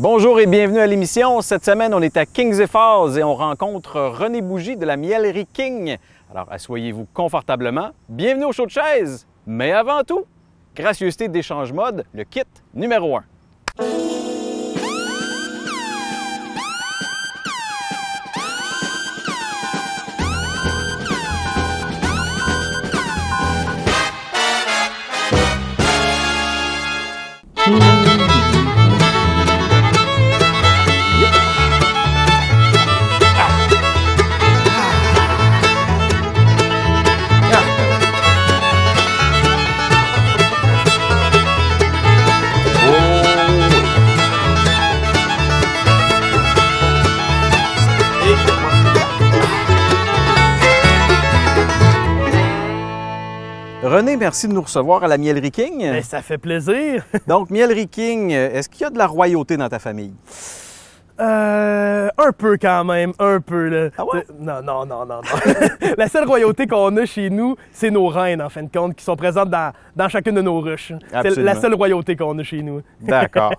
Bonjour 0.00 0.38
et 0.38 0.46
bienvenue 0.46 0.78
à 0.78 0.86
l'émission. 0.86 1.40
Cette 1.40 1.64
semaine, 1.64 1.92
on 1.92 2.00
est 2.00 2.16
à 2.16 2.24
Kings 2.24 2.60
et 2.60 2.68
Falls 2.68 3.18
et 3.18 3.24
on 3.24 3.34
rencontre 3.34 4.00
René 4.00 4.42
Bougie 4.42 4.76
de 4.76 4.86
la 4.86 4.96
Mielerie 4.96 5.48
King. 5.52 5.96
Alors, 6.30 6.46
asseyez-vous 6.52 7.08
confortablement. 7.12 7.90
Bienvenue 8.08 8.44
au 8.44 8.52
show 8.52 8.64
de 8.64 8.70
chaise. 8.70 9.26
Mais 9.44 9.72
avant 9.72 10.04
tout, 10.04 10.24
gracieuseté 10.76 11.26
d'échange 11.26 11.72
mode, 11.72 12.04
le 12.14 12.22
kit 12.22 12.44
numéro 12.74 13.16
1. 13.16 13.24
René, 53.82 54.16
merci 54.16 54.48
de 54.48 54.52
nous 54.52 54.62
recevoir 54.62 55.04
à 55.04 55.08
la 55.08 55.16
Mielerie 55.18 55.52
King. 55.52 55.78
Ben, 55.78 56.02
ça 56.02 56.20
fait 56.20 56.36
plaisir. 56.36 57.06
Donc, 57.28 57.48
Mielerie 57.50 57.86
King, 57.86 58.32
est-ce 58.32 58.68
qu'il 58.68 58.80
y 58.80 58.84
a 58.84 58.90
de 58.90 58.98
la 58.98 59.06
royauté 59.06 59.56
dans 59.56 59.68
ta 59.68 59.78
famille? 59.78 60.14
Euh, 61.20 62.08
un 62.18 62.32
peu 62.32 62.58
quand 62.60 62.82
même, 62.84 63.12
un 63.20 63.40
peu. 63.40 63.68
Là. 63.68 63.90
Ah 63.96 64.04
ouais? 64.04 64.24
Non, 64.40 64.62
non, 64.62 64.84
non, 64.84 65.06
non, 65.06 65.20
non. 65.20 65.20
la 65.96 66.08
seule 66.08 66.26
royauté 66.26 66.66
qu'on 66.66 66.96
a 66.96 67.06
chez 67.06 67.30
nous, 67.30 67.54
c'est 67.70 67.90
nos 67.90 68.08
reines, 68.08 68.42
en 68.42 68.48
fin 68.48 68.64
de 68.64 68.68
compte, 68.68 68.96
qui 68.96 69.04
sont 69.04 69.16
présentes 69.16 69.50
dans, 69.50 69.72
dans 69.94 70.08
chacune 70.08 70.34
de 70.34 70.42
nos 70.42 70.60
ruches. 70.60 70.92
C'est 71.22 71.36
la 71.36 71.54
seule 71.54 71.74
royauté 71.74 72.16
qu'on 72.16 72.36
a 72.36 72.42
chez 72.42 72.62
nous. 72.62 72.82
D'accord. 73.00 73.52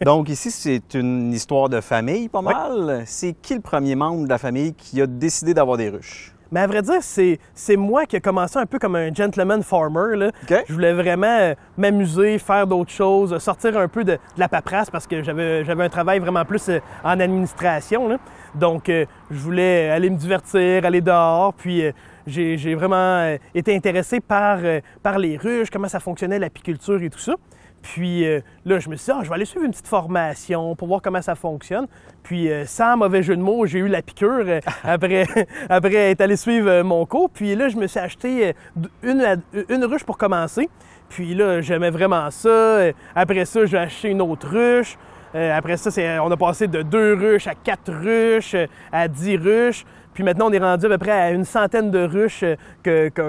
Donc, 0.00 0.30
ici, 0.30 0.50
c'est 0.50 0.94
une 0.94 1.30
histoire 1.32 1.68
de 1.68 1.82
famille, 1.82 2.30
pas 2.30 2.42
mal. 2.42 3.02
C'est 3.04 3.34
qui 3.34 3.54
le 3.54 3.60
premier 3.60 3.96
membre 3.96 4.24
de 4.24 4.30
la 4.30 4.38
famille 4.38 4.72
qui 4.72 5.02
a 5.02 5.06
décidé 5.06 5.52
d'avoir 5.52 5.76
des 5.76 5.90
ruches? 5.90 6.32
Mais 6.50 6.60
à 6.60 6.66
vrai 6.66 6.82
dire, 6.82 7.00
c'est, 7.02 7.76
moi 7.76 8.06
qui 8.06 8.16
ai 8.16 8.20
commencé 8.20 8.58
un 8.58 8.66
peu 8.66 8.78
comme 8.78 8.96
un 8.96 9.12
gentleman 9.12 9.62
farmer. 9.62 10.16
Là. 10.16 10.30
Je 10.66 10.72
voulais 10.72 10.92
vraiment 10.92 11.26
euh, 11.26 11.54
m'amuser, 11.76 12.38
faire 12.38 12.66
d'autres 12.66 12.90
choses, 12.90 13.36
sortir 13.38 13.76
un 13.76 13.88
peu 13.88 14.04
de, 14.04 14.12
de 14.12 14.18
la 14.38 14.48
paperasse 14.48 14.90
parce 14.90 15.06
que 15.06 15.22
j'avais, 15.22 15.64
un 15.68 15.88
travail 15.88 16.18
vraiment 16.18 16.44
plus 16.44 16.68
euh, 16.68 16.80
en 17.04 17.20
administration. 17.20 18.08
Là. 18.08 18.18
Donc, 18.54 18.88
euh, 18.88 19.04
je 19.30 19.38
voulais 19.38 19.90
aller 19.90 20.10
me 20.10 20.16
divertir, 20.16 20.84
aller 20.84 21.00
dehors. 21.00 21.54
Puis, 21.54 21.84
euh, 21.84 21.92
j'ai, 22.26 22.74
vraiment 22.74 22.96
euh, 22.96 23.36
été 23.54 23.74
intéressé 23.74 24.20
par, 24.20 24.58
par 25.02 25.18
les 25.18 25.36
ruches, 25.36 25.70
comment 25.70 25.88
ça 25.88 26.00
fonctionnait, 26.00 26.38
l'apiculture 26.38 27.02
et 27.02 27.10
tout 27.10 27.18
ça. 27.18 27.34
Puis 27.82 28.26
euh, 28.26 28.40
là, 28.64 28.78
je 28.78 28.88
me 28.88 28.96
suis 28.96 29.06
dit, 29.06 29.18
Ah, 29.18 29.22
je 29.22 29.28
vais 29.28 29.34
aller 29.34 29.44
suivre 29.44 29.64
une 29.64 29.70
petite 29.70 29.86
formation 29.86 30.74
pour 30.74 30.88
voir 30.88 31.02
comment 31.02 31.22
ça 31.22 31.34
fonctionne. 31.34 31.86
Puis 32.22 32.50
euh, 32.50 32.64
sans 32.66 32.96
mauvais 32.96 33.22
jeu 33.22 33.36
de 33.36 33.42
mots, 33.42 33.66
j'ai 33.66 33.78
eu 33.78 33.88
la 33.88 34.02
piqûre 34.02 34.44
euh, 34.46 34.60
après, 34.84 35.26
après 35.68 36.10
être 36.10 36.20
allé 36.20 36.36
suivre 36.36 36.82
mon 36.82 37.06
cours. 37.06 37.30
Puis 37.30 37.54
là, 37.54 37.68
je 37.68 37.76
me 37.76 37.86
suis 37.86 38.00
acheté 38.00 38.54
une, 39.02 39.84
ruche 39.84 40.04
pour 40.04 40.18
commencer. 40.18 40.68
Puis 41.08 41.34
là, 41.34 41.60
j'aimais 41.60 41.90
vraiment 41.90 42.30
ça. 42.30 42.80
Après 43.14 43.44
ça, 43.44 43.64
j'ai 43.64 43.78
acheté 43.78 44.08
une 44.08 44.20
autre 44.20 44.48
ruche. 44.48 44.98
Après 45.32 45.76
ça, 45.76 45.90
on 46.22 46.30
a 46.30 46.36
passé 46.36 46.66
de 46.66 46.82
deux 46.82 47.14
ruches 47.14 47.46
à 47.46 47.54
quatre 47.54 47.92
ruches, 47.92 48.56
à 48.92 49.08
dix 49.08 49.36
ruches. 49.36 49.86
Puis 50.12 50.24
maintenant, 50.24 50.48
on 50.48 50.52
est 50.52 50.58
rendu 50.58 50.84
à 50.86 50.88
peu 50.90 50.98
près 50.98 51.12
à 51.12 51.30
une 51.30 51.44
centaine 51.44 51.90
de 51.90 52.00
ruches 52.00 52.44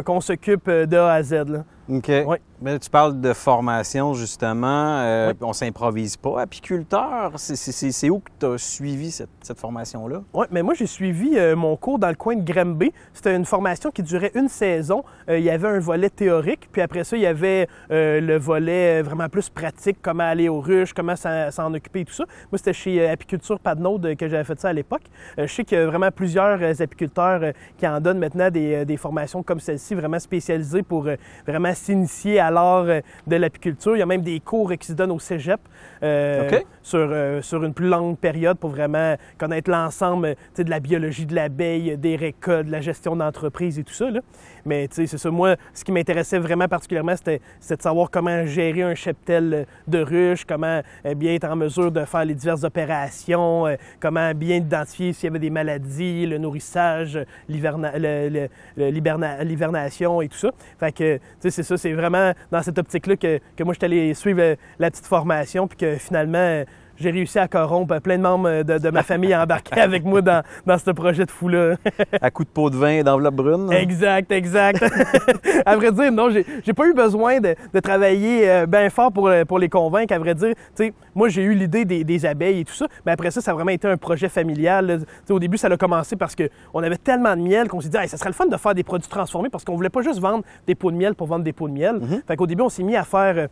qu'on 0.06 0.20
s'occupe 0.20 0.70
de 0.70 0.98
A 0.98 1.14
à 1.14 1.24
Z. 1.24 1.34
là. 1.48 1.64
OK. 1.90 2.08
Ouais. 2.28 2.42
Mais 2.62 2.78
tu 2.78 2.90
parles 2.90 3.20
de 3.22 3.32
formation, 3.34 4.14
justement. 4.14 5.00
Euh, 5.00 5.30
Oui. 5.32 5.38
On 5.42 5.54
s'improvise 5.54 6.18
pas. 6.18 6.42
Apiculteur, 6.42 7.32
c'est- 7.38 8.10
où 8.10 8.20
que 8.20 8.30
tu 8.40 8.46
as 8.46 8.58
suivi 8.58 9.12
cette, 9.12 9.30
cette 9.42 9.60
formation-là? 9.60 10.22
Oui, 10.34 10.46
mais 10.52 10.62
moi, 10.62 10.74
j'ai 10.74 10.86
suivi 10.88 11.38
euh, 11.38 11.56
mon 11.56 11.76
cours 11.78 11.98
dans 12.00 12.10
le 12.10 12.16
coin 12.16 12.36
de 12.36 12.44
Granby. 12.52 12.92
C'était 13.14 13.36
une 13.36 13.46
formation 13.46 13.92
qui 13.92 14.04
durait 14.04 14.32
une 14.36 14.50
saison. 14.50 15.04
Euh, 15.30 15.40
il 15.40 15.44
y 15.46 15.50
avait 15.50 15.68
un 15.70 15.80
volet 15.80 16.10
théorique, 16.10 16.68
puis 16.72 16.82
après 16.82 17.04
ça, 17.06 17.16
il 17.16 17.22
y 17.24 17.26
avait 17.26 17.68
euh, 17.92 18.20
le 18.20 18.38
volet 18.38 19.02
vraiment 19.02 19.30
plus 19.30 19.50
pratique, 19.50 19.98
comment 20.02 20.24
aller 20.26 20.50
aux 20.50 20.60
ruches, 20.60 20.94
comment 20.94 21.16
s'en 21.16 21.74
occuper 21.74 22.02
et 22.02 22.06
tout 22.06 22.14
ça. 22.14 22.26
Moi, 22.52 22.58
c'était 22.58 22.74
chez 22.74 23.08
Apiculture 23.10 23.60
Padnaude 23.60 24.16
que 24.18 24.28
j'avais 24.28 24.44
fait 24.44 24.60
ça 24.60 24.70
à 24.70 24.74
l'époque. 24.74 25.04
Je 25.38 25.48
sais 25.48 25.64
qu'il 25.64 25.78
y 25.78 25.82
a 25.82 25.86
vraiment 25.88 26.12
plusieurs 26.12 26.62
apiculteurs 26.82 27.54
qui 27.78 27.88
en 27.88 28.00
donnent 28.02 28.20
maintenant 28.20 28.52
des, 28.52 28.86
des 28.86 28.98
formations 28.98 29.44
comme 29.44 29.60
celle-ci, 29.62 29.96
vraiment 29.96 30.20
spécialisées 30.20 30.84
pour 30.84 31.08
vraiment 31.48 31.74
s'initier 31.80 32.40
à 32.40 32.52
l'art 32.52 32.86
euh, 32.88 33.02
de 33.28 33.36
l'apiculture. 33.36 33.96
Il 33.96 34.00
y 34.00 34.02
a 34.02 34.06
même 34.06 34.22
des 34.22 34.40
cours 34.40 34.72
qui 34.80 34.88
se 34.88 34.94
donnent 34.94 35.12
au 35.12 35.20
cégep 35.20 35.60
euh, 36.04 36.50
sur, 36.82 37.00
euh, 37.00 37.42
sur 37.42 37.64
une 37.64 37.74
plus 37.74 37.88
longue 37.88 38.18
période 38.18 38.58
pour 38.58 38.70
vraiment 38.70 39.16
connaître 39.38 39.70
l'ensemble 39.70 40.36
de 40.58 40.70
la 40.70 40.80
biologie 40.80 41.26
de 41.26 41.36
l'abeille, 41.36 41.98
des 41.98 42.16
récoltes, 42.16 42.68
de 42.68 42.72
la 42.72 42.82
gestion 42.82 43.16
d'entreprise 43.16 43.80
et 43.80 43.84
tout 43.84 43.94
ça. 43.94 44.10
là. 44.10 44.22
Mais 44.66 44.88
tu 44.88 44.96
sais, 44.96 45.08
c'est 45.08 45.18
ça. 45.18 45.30
Moi, 45.32 45.56
ce 45.74 45.84
qui 45.84 45.92
m'intéressait 45.92 46.40
vraiment 46.40 46.68
particulièrement, 46.68 47.16
c'était 47.16 47.40
de 47.78 47.82
savoir 47.82 48.10
comment 48.12 48.46
gérer 48.46 48.84
un 48.84 48.96
cheptel 48.96 49.66
de 49.88 50.00
ruches, 50.00 50.46
comment 50.46 50.82
euh, 51.06 51.14
bien 51.16 51.34
être 51.34 51.46
en 51.46 51.56
mesure 51.56 51.92
de 51.92 52.04
faire 52.06 52.26
les 52.26 52.36
diverses 52.36 52.64
opérations, 52.64 53.68
euh, 53.68 53.76
comment 54.00 54.34
bien 54.34 54.58
identifier 54.58 55.14
s'il 55.14 55.26
y 55.26 55.30
avait 55.30 55.40
des 55.40 55.50
maladies, 55.50 56.26
le 56.26 56.38
nourrissage, 56.38 57.20
l'hiverna- 57.48 57.98
le- 57.98 58.30
le- 58.30 58.50
le- 58.78 58.90
l'hiberna- 58.90 59.44
l'hivernation 59.44 60.22
et 60.22 60.28
tout 60.28 60.38
ça. 60.38 60.52
Fait 60.80 60.92
que, 60.92 61.16
tu 61.18 61.22
sais, 61.40 61.52
c'est 61.52 61.64
ça, 61.64 61.78
c'est 61.78 61.94
vraiment 61.94 62.34
dans 62.52 62.62
cette 62.62 62.78
optique-là 62.78 63.16
que, 63.16 63.40
que 63.56 63.64
moi, 63.64 63.74
je 63.74 63.80
suis 63.80 63.86
allé 63.86 64.14
suivre 64.14 64.42
euh, 64.42 64.56
la 64.80 64.90
petite 64.92 65.06
formation, 65.06 65.68
puis 65.68 65.78
que 65.78 65.96
finalement, 65.96 66.64
j'ai 67.00 67.12
réussi 67.12 67.40
à 67.40 67.48
corrompre 67.48 68.00
plein 68.02 68.18
de 68.18 68.24
membres 68.24 68.50
euh, 68.50 68.64
de, 68.64 68.78
de 68.78 68.90
ma 68.90 69.04
famille 69.04 69.34
à 69.34 69.44
embarquer 69.44 69.80
avec 69.82 70.04
moi 70.04 70.22
dans, 70.22 70.44
dans 70.66 70.78
ce 70.78 70.92
projet 70.92 71.26
de 71.26 71.32
fou-là. 71.32 71.76
À 72.22 72.32
coup 72.32 72.44
de 72.44 72.50
pot 72.50 72.70
de 72.70 72.76
vin 72.76 72.90
et 72.90 73.04
d'enveloppe 73.04 73.36
brune? 73.36 73.72
Exact, 73.72 74.32
exact. 74.32 74.84
à 75.66 75.76
vrai 75.76 75.92
dire, 75.92 76.12
non, 76.12 76.30
j'ai 76.30 76.74
pas 76.74 76.88
eu 76.88 76.94
besoin 76.94 77.40
de, 77.40 77.56
de 77.74 77.80
travailler 77.80 78.50
euh, 78.50 78.66
bien 78.66 78.90
fort 78.90 79.12
pour, 79.12 79.28
euh, 79.28 79.46
pour 79.46 79.60
les 79.60 79.70
convaincre. 79.70 80.14
À 80.14 80.20
vrai 80.20 80.36
dire, 80.36 80.54
tu 80.76 80.86
sais, 80.86 80.94
moi, 81.16 81.30
j'ai 81.30 81.44
eu 81.44 81.54
l'idée 81.54 81.86
des, 81.86 82.04
des 82.04 82.26
abeilles 82.26 82.62
et 82.62 82.66
tout 82.66 82.74
ça, 82.74 82.88
mais 83.06 83.12
après 83.12 83.32
ça, 83.32 83.42
ça 83.42 83.52
a 83.52 83.54
vraiment 83.54 83.72
été 83.72 83.88
un 83.88 83.98
projet 83.98 84.30
familial. 84.30 85.00
au 85.30 85.40
début, 85.40 85.58
ça 85.58 85.68
a 85.68 85.78
commencé 85.78 86.16
parce 86.16 86.36
qu'on 86.36 86.84
avait 86.84 86.98
tellement 86.98 87.36
de 87.36 87.42
miel 87.42 87.68
qu'on 87.68 87.82
s'est 87.82 87.90
dit, 87.90 87.98
Hey, 87.98 88.08
ça 88.08 88.18
serait 88.18 88.30
le 88.30 88.36
fun 88.36 88.46
de 88.46 88.58
faire 88.58 88.74
des 88.74 88.84
produits 88.84 89.10
transformés 89.10 89.50
parce 89.50 89.64
qu'on 89.64 89.76
voulait 89.76 89.90
pas 89.90 90.02
juste 90.02 90.20
vendre 90.20 90.44
des 90.68 90.76
pots 90.76 90.92
de 90.92 90.98
miel 90.98 91.16
pour 91.16 91.28
vendre 91.28 91.44
des 91.44 91.54
pots 91.54 91.68
de 91.68 91.74
miel. 91.74 92.00
Fait 92.28 92.36
qu'au 92.36 92.48
début, 92.48 92.64
on 92.64 92.70
s'est 92.70 92.84
mis 92.84 92.96
à 92.96 93.04
faire. 93.04 93.48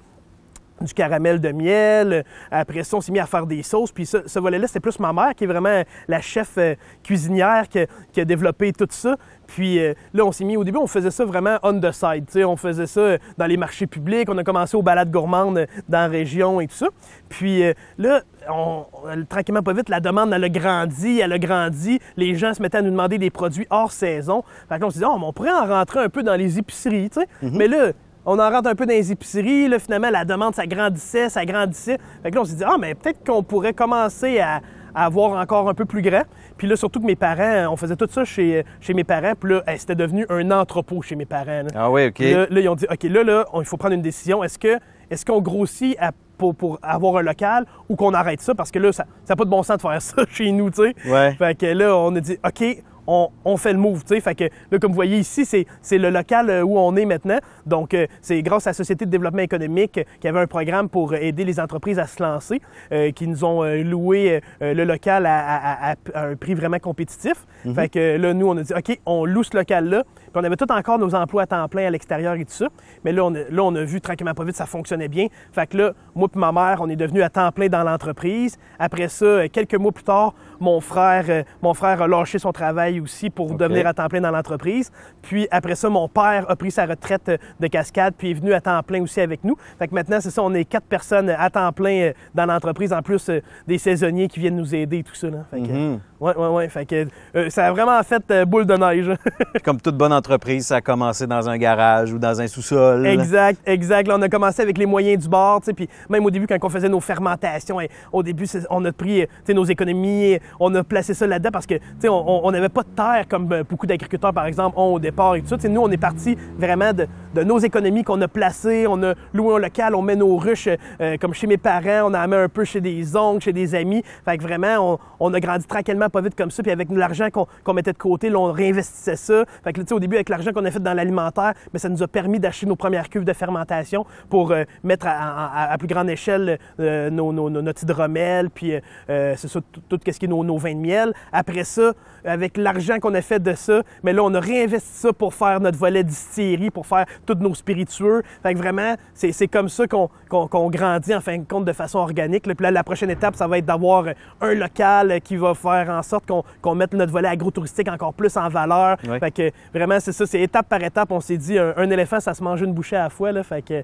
Euh, 0.81 0.85
du 0.85 0.93
caramel 0.93 1.39
de 1.39 1.51
miel. 1.51 2.23
Après 2.51 2.83
ça, 2.83 2.97
on 2.97 3.01
s'est 3.01 3.11
mis 3.11 3.19
à 3.19 3.25
faire 3.25 3.45
des 3.45 3.63
sauces. 3.63 3.91
Puis 3.91 4.05
ça, 4.05 4.19
ce 4.25 4.39
volet-là, 4.39 4.67
c'est 4.67 4.79
plus 4.79 4.99
ma 4.99 5.13
mère 5.13 5.33
qui 5.35 5.43
est 5.43 5.47
vraiment 5.47 5.83
la 6.07 6.21
chef 6.21 6.57
euh, 6.57 6.75
cuisinière 7.03 7.67
qui, 7.69 7.79
a- 7.79 7.87
qui 8.11 8.21
a 8.21 8.25
développé 8.25 8.73
tout 8.73 8.87
ça. 8.89 9.15
Puis 9.47 9.79
euh, 9.79 9.93
là, 10.13 10.25
on 10.25 10.31
s'est 10.33 10.43
mis, 10.43 10.57
au 10.57 10.63
début, 10.65 10.77
on 10.77 10.87
faisait 10.87 11.11
ça 11.11 11.23
vraiment 11.23 11.57
on 11.63 11.79
the 11.79 11.91
side. 11.91 12.25
tu 12.25 12.33
sais. 12.33 12.43
On 12.43 12.57
faisait 12.57 12.85
ça 12.87 12.99
euh, 12.99 13.17
dans 13.37 13.45
les 13.45 13.55
marchés 13.57 13.87
publics. 13.87 14.29
On 14.29 14.37
a 14.37 14.43
commencé 14.43 14.75
aux 14.75 14.81
balades 14.81 15.09
gourmandes 15.09 15.59
euh, 15.59 15.65
dans 15.87 15.99
la 15.99 16.07
région 16.07 16.59
et 16.59 16.67
tout 16.67 16.75
ça. 16.75 16.87
Puis 17.29 17.63
euh, 17.63 17.73
là, 17.97 18.21
on, 18.49 18.85
tranquillement, 19.29 19.63
pas 19.63 19.73
vite, 19.73 19.87
la 19.89 19.99
demande, 20.01 20.33
elle 20.33 20.43
a 20.43 20.49
grandi, 20.49 21.19
elle 21.19 21.31
a 21.33 21.39
grandi. 21.39 21.99
Les 22.17 22.35
gens 22.35 22.53
se 22.53 22.61
mettaient 22.61 22.77
à 22.79 22.81
nous 22.81 22.91
demander 22.91 23.17
des 23.17 23.29
produits 23.29 23.67
hors 23.69 23.91
saison. 23.91 24.43
Fait 24.67 24.75
que 24.75 24.81
là, 24.81 24.87
on 24.87 24.89
s'est 24.89 24.99
dit, 24.99 25.05
oh, 25.07 25.17
on 25.21 25.31
pourrait 25.33 25.51
en 25.51 25.65
rentrer 25.65 25.99
un 26.01 26.09
peu 26.09 26.23
dans 26.23 26.35
les 26.35 26.59
épiceries, 26.59 27.09
tu 27.09 27.21
sais. 27.21 27.27
Mais 27.41 27.67
là, 27.67 27.91
on 28.27 28.37
en 28.39 28.49
rentre 28.51 28.69
un 28.69 28.75
peu 28.75 28.85
dans 28.85 28.93
les 28.93 29.11
épiceries. 29.11 29.67
Là, 29.69 29.79
finalement, 29.79 30.09
la 30.11 30.25
demande, 30.25 30.53
ça 30.53 30.67
grandissait, 30.67 31.29
ça 31.29 31.43
grandissait. 31.45 31.97
Fait 32.21 32.29
que 32.29 32.35
là, 32.35 32.41
on 32.41 32.45
s'est 32.45 32.55
dit, 32.57 32.63
ah, 32.63 32.75
mais 32.79 32.93
peut-être 32.93 33.25
qu'on 33.25 33.41
pourrait 33.41 33.73
commencer 33.73 34.39
à, 34.39 34.61
à 34.93 35.05
avoir 35.05 35.31
encore 35.39 35.69
un 35.69 35.73
peu 35.73 35.85
plus 35.85 36.01
grand. 36.01 36.23
Puis 36.57 36.67
là, 36.67 36.75
surtout 36.75 36.99
que 36.99 37.05
mes 37.05 37.15
parents, 37.15 37.71
on 37.71 37.77
faisait 37.77 37.95
tout 37.95 38.07
ça 38.11 38.25
chez, 38.25 38.65
chez 38.81 38.93
mes 38.93 39.03
parents. 39.03 39.33
Puis 39.39 39.53
là, 39.53 39.63
hey, 39.65 39.79
c'était 39.79 39.95
devenu 39.95 40.25
un 40.29 40.51
entrepôt 40.51 41.01
chez 41.01 41.15
mes 41.15 41.25
parents. 41.25 41.45
là. 41.63 41.67
Ah 41.73 41.89
oui, 41.89 42.07
OK. 42.07 42.19
Là, 42.19 42.47
là, 42.49 42.59
ils 42.59 42.69
ont 42.69 42.75
dit, 42.75 42.85
OK, 42.91 43.03
là, 43.03 43.23
là, 43.23 43.45
il 43.57 43.65
faut 43.65 43.77
prendre 43.77 43.93
une 43.95 44.01
décision. 44.01 44.43
Est-ce 44.43 44.59
que 44.59 44.77
est-ce 45.09 45.25
qu'on 45.25 45.39
grossit 45.41 45.95
à- 45.99 46.11
pour, 46.37 46.53
pour 46.53 46.79
avoir 46.83 47.15
un 47.17 47.21
local 47.21 47.65
ou 47.87 47.95
qu'on 47.95 48.13
arrête 48.13 48.41
ça? 48.41 48.53
Parce 48.53 48.71
que 48.71 48.79
là, 48.79 48.91
ça 48.91 49.05
n'a 49.29 49.35
pas 49.37 49.45
de 49.45 49.49
bon 49.49 49.63
sens 49.63 49.77
de 49.77 49.81
faire 49.81 50.01
ça 50.01 50.23
chez 50.29 50.51
nous, 50.51 50.69
tu 50.69 50.81
sais. 50.83 50.95
Ouais. 51.09 51.33
Fait 51.35 51.57
que 51.57 51.65
là, 51.65 51.95
on 51.95 52.13
a 52.15 52.19
dit, 52.19 52.37
OK, 52.45 52.83
on, 53.07 53.29
on 53.45 53.57
fait 53.57 53.73
le 53.73 53.79
move. 53.79 54.03
tu 54.03 54.15
sais. 54.15 54.21
Fait 54.21 54.35
que 54.35 54.43
là, 54.71 54.79
comme 54.79 54.91
vous 54.91 54.95
voyez 54.95 55.17
ici, 55.17 55.45
c'est, 55.45 55.65
c'est 55.81 55.97
le 55.97 56.09
local 56.09 56.49
euh, 56.49 56.61
où 56.63 56.77
on 56.77 56.95
est 56.95 57.05
maintenant. 57.05 57.39
Donc, 57.65 57.93
euh, 57.93 58.05
c'est 58.21 58.41
grâce 58.43 58.67
à 58.67 58.71
la 58.71 58.73
Société 58.73 59.05
de 59.05 59.09
développement 59.11 59.41
économique 59.41 59.97
euh, 59.97 60.03
qui 60.19 60.27
avait 60.27 60.39
un 60.41 60.47
programme 60.47 60.89
pour 60.89 61.15
aider 61.15 61.45
les 61.45 61.59
entreprises 61.59 61.99
à 61.99 62.07
se 62.07 62.21
lancer, 62.21 62.61
euh, 62.91 63.11
qui 63.11 63.27
nous 63.27 63.43
ont 63.45 63.63
loué 63.63 64.41
le 64.61 64.83
local 64.83 65.25
à, 65.25 65.39
à- 65.39 65.91
à- 65.91 65.95
à 66.13 66.25
un 66.27 66.35
prix 66.35 66.53
vraiment 66.53 66.79
compétitif. 66.79 67.45
Fait 67.73 67.89
que 67.89 68.17
là, 68.17 68.33
nous, 68.33 68.47
on 68.47 68.57
a 68.57 68.63
dit, 68.63 68.73
OK, 68.73 68.99
on 69.05 69.25
loue 69.25 69.43
ce 69.43 69.55
local-là. 69.57 70.03
Puis 70.31 70.41
on 70.41 70.43
avait 70.43 70.55
tout 70.55 70.71
encore 70.71 70.99
nos 70.99 71.13
emplois 71.15 71.43
à 71.43 71.47
temps 71.47 71.67
plein 71.67 71.87
à 71.87 71.89
l'extérieur 71.89 72.33
et 72.35 72.45
tout 72.45 72.51
ça. 72.53 72.67
Mais 73.03 73.11
là, 73.11 73.23
on 73.25 73.33
a, 73.35 73.39
là, 73.49 73.63
on 73.63 73.75
a 73.75 73.83
vu 73.83 74.01
tranquillement 74.01 74.33
pas 74.33 74.43
vite, 74.43 74.55
ça 74.55 74.65
fonctionnait 74.65 75.07
bien. 75.07 75.27
Fait 75.51 75.67
que 75.67 75.77
là, 75.77 75.91
moi 76.15 76.27
et 76.33 76.37
ma 76.39 76.51
mère, 76.51 76.77
on 76.81 76.89
est 76.89 76.95
devenus 76.95 77.23
à 77.23 77.29
temps 77.29 77.51
plein 77.51 77.67
dans 77.67 77.83
l'entreprise. 77.83 78.57
Après 78.79 79.07
ça, 79.07 79.25
euh, 79.25 79.47
quelques 79.51 79.75
mois 79.75 79.91
plus 79.91 80.03
tard, 80.03 80.33
mon 80.59 80.79
frère, 80.81 81.25
euh, 81.29 81.43
mon 81.61 81.73
frère 81.73 82.01
a 82.01 82.07
lâché 82.07 82.39
son 82.39 82.51
travail 82.51 82.99
aussi 82.99 83.29
pour 83.29 83.55
devenir 83.55 83.87
à 83.87 83.93
temps 83.93 84.07
plein 84.07 84.21
dans 84.21 84.31
l'entreprise. 84.31 84.91
Puis 85.21 85.47
après 85.51 85.75
ça, 85.75 85.89
mon 85.89 86.07
père 86.07 86.45
a 86.49 86.55
pris 86.55 86.71
sa 86.71 86.85
retraite 86.85 87.29
euh, 87.29 87.37
de 87.59 87.67
cascade 87.67 88.13
puis 88.17 88.31
est 88.31 88.33
venu 88.33 88.53
à 88.53 88.61
temps 88.61 88.81
plein 88.83 89.01
aussi 89.01 89.21
avec 89.21 89.43
nous. 89.43 89.55
Fait 89.79 89.87
que 89.87 89.95
maintenant, 89.95 90.17
c'est 90.19 90.31
ça, 90.31 90.41
on 90.43 90.53
est 90.53 90.65
quatre 90.65 90.85
personnes 90.87 91.29
à 91.29 91.49
temps 91.49 91.71
plein 91.71 92.11
dans 92.35 92.45
l'entreprise, 92.45 92.91
en 92.93 93.01
plus 93.01 93.29
des 93.67 93.77
saisonniers 93.77 94.27
qui 94.27 94.39
viennent 94.39 94.55
nous 94.55 94.73
aider 94.75 94.97
et 94.99 95.03
tout 95.03 95.15
ça. 95.15 95.29
Là. 95.29 95.45
Fait 95.51 95.61
que, 95.61 95.67
Mhm. 95.67 95.99
ouais, 96.19 96.35
ouais, 96.35 96.47
ouais. 96.47 96.69
Fait 96.69 96.85
que 96.85 97.07
euh, 97.35 97.49
ça 97.49 97.67
a 97.67 97.71
vraiment 97.71 98.01
fait 98.03 98.45
boule 98.45 98.65
de 98.65 98.75
neige. 98.75 99.11
Comme 99.63 99.79
toute 99.79 99.95
bonne 99.97 100.13
entreprise, 100.17 100.67
ça 100.67 100.77
a 100.77 100.81
commencé 100.81 101.27
dans 101.27 101.49
un 101.49 101.57
garage 101.57 102.11
ou 102.11 102.19
dans 102.19 102.41
un 102.41 102.47
sous-sol. 102.47 103.05
Exact, 103.05 103.59
exact. 103.65 104.07
Là, 104.07 104.15
on 104.17 104.21
a 104.21 104.29
commencé 104.29 104.61
avec 104.61 104.77
les 104.77 104.85
moyens 104.85 105.23
du 105.23 105.29
bord, 105.29 105.61
puis 105.75 105.87
même 106.09 106.25
au 106.25 106.31
début, 106.31 106.47
quand 106.47 106.57
on 106.61 106.69
faisait 106.69 106.89
nos 106.89 106.99
fermentations, 106.99 107.79
hein, 107.79 107.85
au 108.11 108.23
début, 108.23 108.45
on 108.69 108.83
a 108.85 108.91
pris 108.91 109.21
euh, 109.21 109.53
nos 109.53 109.65
économies, 109.65 110.39
on 110.59 110.73
a 110.75 110.83
placé 110.83 111.13
ça 111.13 111.27
là-dedans 111.27 111.51
parce 111.51 111.65
que, 111.65 111.75
on 112.07 112.51
n'avait 112.51 112.69
pas 112.69 112.83
de 112.83 112.89
terre 112.89 113.25
comme 113.29 113.51
euh, 113.51 113.63
beaucoup 113.63 113.85
d'agriculteurs, 113.85 114.33
par 114.33 114.45
exemple, 114.45 114.77
ont 114.77 114.95
au 114.95 114.99
départ 114.99 115.35
et 115.35 115.41
tout 115.41 115.57
ça. 115.57 115.69
Nous, 115.69 115.81
on 115.81 115.91
est 115.91 115.97
parti 115.97 116.37
vraiment 116.57 116.91
de, 116.93 117.07
nos 117.43 117.59
économies 117.59 118.03
qu'on 118.03 118.21
a 118.21 118.27
placées, 118.27 118.87
on 118.87 119.01
a 119.03 119.13
loué 119.33 119.55
un 119.55 119.59
local, 119.59 119.95
on 119.95 120.01
met 120.01 120.15
nos 120.15 120.37
ruches 120.37 120.69
euh, 121.01 121.17
comme 121.19 121.33
chez 121.33 121.47
mes 121.47 121.57
parents, 121.57 122.09
on 122.09 122.13
en 122.13 122.27
met 122.27 122.37
un 122.37 122.49
peu 122.49 122.63
chez 122.63 122.81
des 122.81 123.15
oncles, 123.15 123.43
chez 123.43 123.53
des 123.53 123.75
amis. 123.75 124.03
Fait 124.25 124.37
que 124.37 124.43
vraiment, 124.43 124.93
on, 124.93 124.99
on 125.19 125.33
a 125.33 125.39
grandi 125.39 125.65
tranquillement, 125.65 126.09
pas 126.09 126.21
vite 126.21 126.35
comme 126.35 126.51
ça, 126.51 126.63
puis 126.63 126.71
avec 126.71 126.89
l'argent 126.91 127.27
qu'on 127.31 127.73
mettait 127.73 127.93
de 127.93 127.97
côté, 127.97 128.33
on 128.35 128.51
réinvestissait 128.51 129.15
ça. 129.15 129.43
Fait 129.63 129.73
que, 129.73 129.93
au 129.93 129.99
avec 130.15 130.29
l'argent 130.29 130.51
qu'on 130.53 130.63
a 130.65 130.71
fait 130.71 130.79
dans 130.81 130.93
l'alimentaire, 130.93 131.53
mais 131.73 131.79
ça 131.79 131.89
nous 131.89 132.01
a 132.01 132.07
permis 132.07 132.39
d'acheter 132.39 132.65
nos 132.65 132.75
premières 132.75 133.09
cuves 133.09 133.25
de 133.25 133.33
fermentation 133.33 134.05
pour 134.29 134.51
euh, 134.51 134.63
mettre 134.83 135.07
à, 135.07 135.11
à- 135.11 135.71
à 135.73 135.77
plus 135.77 135.87
grande 135.87 136.09
échelle 136.09 136.57
euh, 136.79 137.09
nos, 137.09 137.31
nos- 137.33 137.49
notre 137.49 137.83
hydromel, 137.83 138.49
puis 138.49 138.73
euh, 138.75 138.79
euh, 139.09 139.33
c'est 139.37 139.47
ça, 139.47 139.59
tout, 139.71 139.81
tout 139.89 139.99
ce 140.05 140.17
qui 140.19 140.25
est 140.25 140.27
nos, 140.29 140.43
nos 140.43 140.57
vins 140.57 140.73
de 140.73 140.79
miel. 140.79 141.13
Après 141.31 141.63
ça, 141.63 141.91
avec 142.25 142.57
l'argent 142.57 142.99
qu'on 142.99 143.13
a 143.13 143.21
fait 143.21 143.41
de 143.41 143.53
ça, 143.53 143.81
mais 144.03 144.13
là, 144.13 144.23
on 144.23 144.33
a 144.33 144.39
réinvesti 144.39 144.89
ça 144.99 145.13
pour 145.13 145.33
faire 145.33 145.59
notre 145.59 145.77
volet 145.77 146.03
distillerie, 146.03 146.69
pour 146.69 146.85
faire 146.85 147.05
tous 147.25 147.35
nos 147.35 147.53
spiritueux. 147.55 148.23
Fait 148.43 148.53
que 148.53 148.57
vraiment, 148.59 148.95
c'est 149.13 149.31
c'est 149.31 149.47
comme 149.47 149.69
ça 149.69 149.87
qu'on 149.87 150.09
qu'on- 150.29 150.47
qu'on 150.47 150.69
grandit, 150.69 151.15
en 151.15 151.21
fin 151.21 151.37
de 151.37 151.45
compte, 151.45 151.65
de 151.65 151.73
façon 151.73 151.99
organique. 151.99 152.43
Puis 152.43 152.55
là, 152.59 152.71
la 152.71 152.83
prochaine 152.83 153.09
étape, 153.09 153.35
ça 153.35 153.47
va 153.47 153.57
être 153.59 153.65
d'avoir 153.65 154.05
un 154.41 154.53
local 154.53 155.21
qui 155.21 155.35
va 155.37 155.53
faire 155.53 155.89
en 155.89 156.01
sorte 156.03 156.25
qu'on 156.27 156.43
qu'on 156.61 156.75
mette 156.75 156.93
notre 156.93 157.11
volet 157.11 157.27
agro-touristique 157.29 157.87
encore 157.89 158.13
plus 158.13 158.35
en 158.37 158.49
valeur. 158.49 158.97
Ouais. 159.07 159.19
Fait 159.19 159.31
que 159.31 159.51
vraiment, 159.73 159.96
c'est 159.99 160.11
ça, 160.11 160.25
c'est 160.25 160.41
étape 160.41 160.67
par 160.67 160.81
étape. 160.83 161.11
On 161.11 161.19
s'est 161.19 161.37
dit, 161.37 161.57
un, 161.57 161.73
un 161.77 161.89
éléphant, 161.89 162.19
ça 162.19 162.33
se 162.33 162.43
mange 162.43 162.61
une 162.61 162.73
bouchée 162.73 162.95
à 162.95 163.03
la 163.03 163.09
fois. 163.09 163.31
Là, 163.31 163.43
fait 163.43 163.61
que 163.61 163.83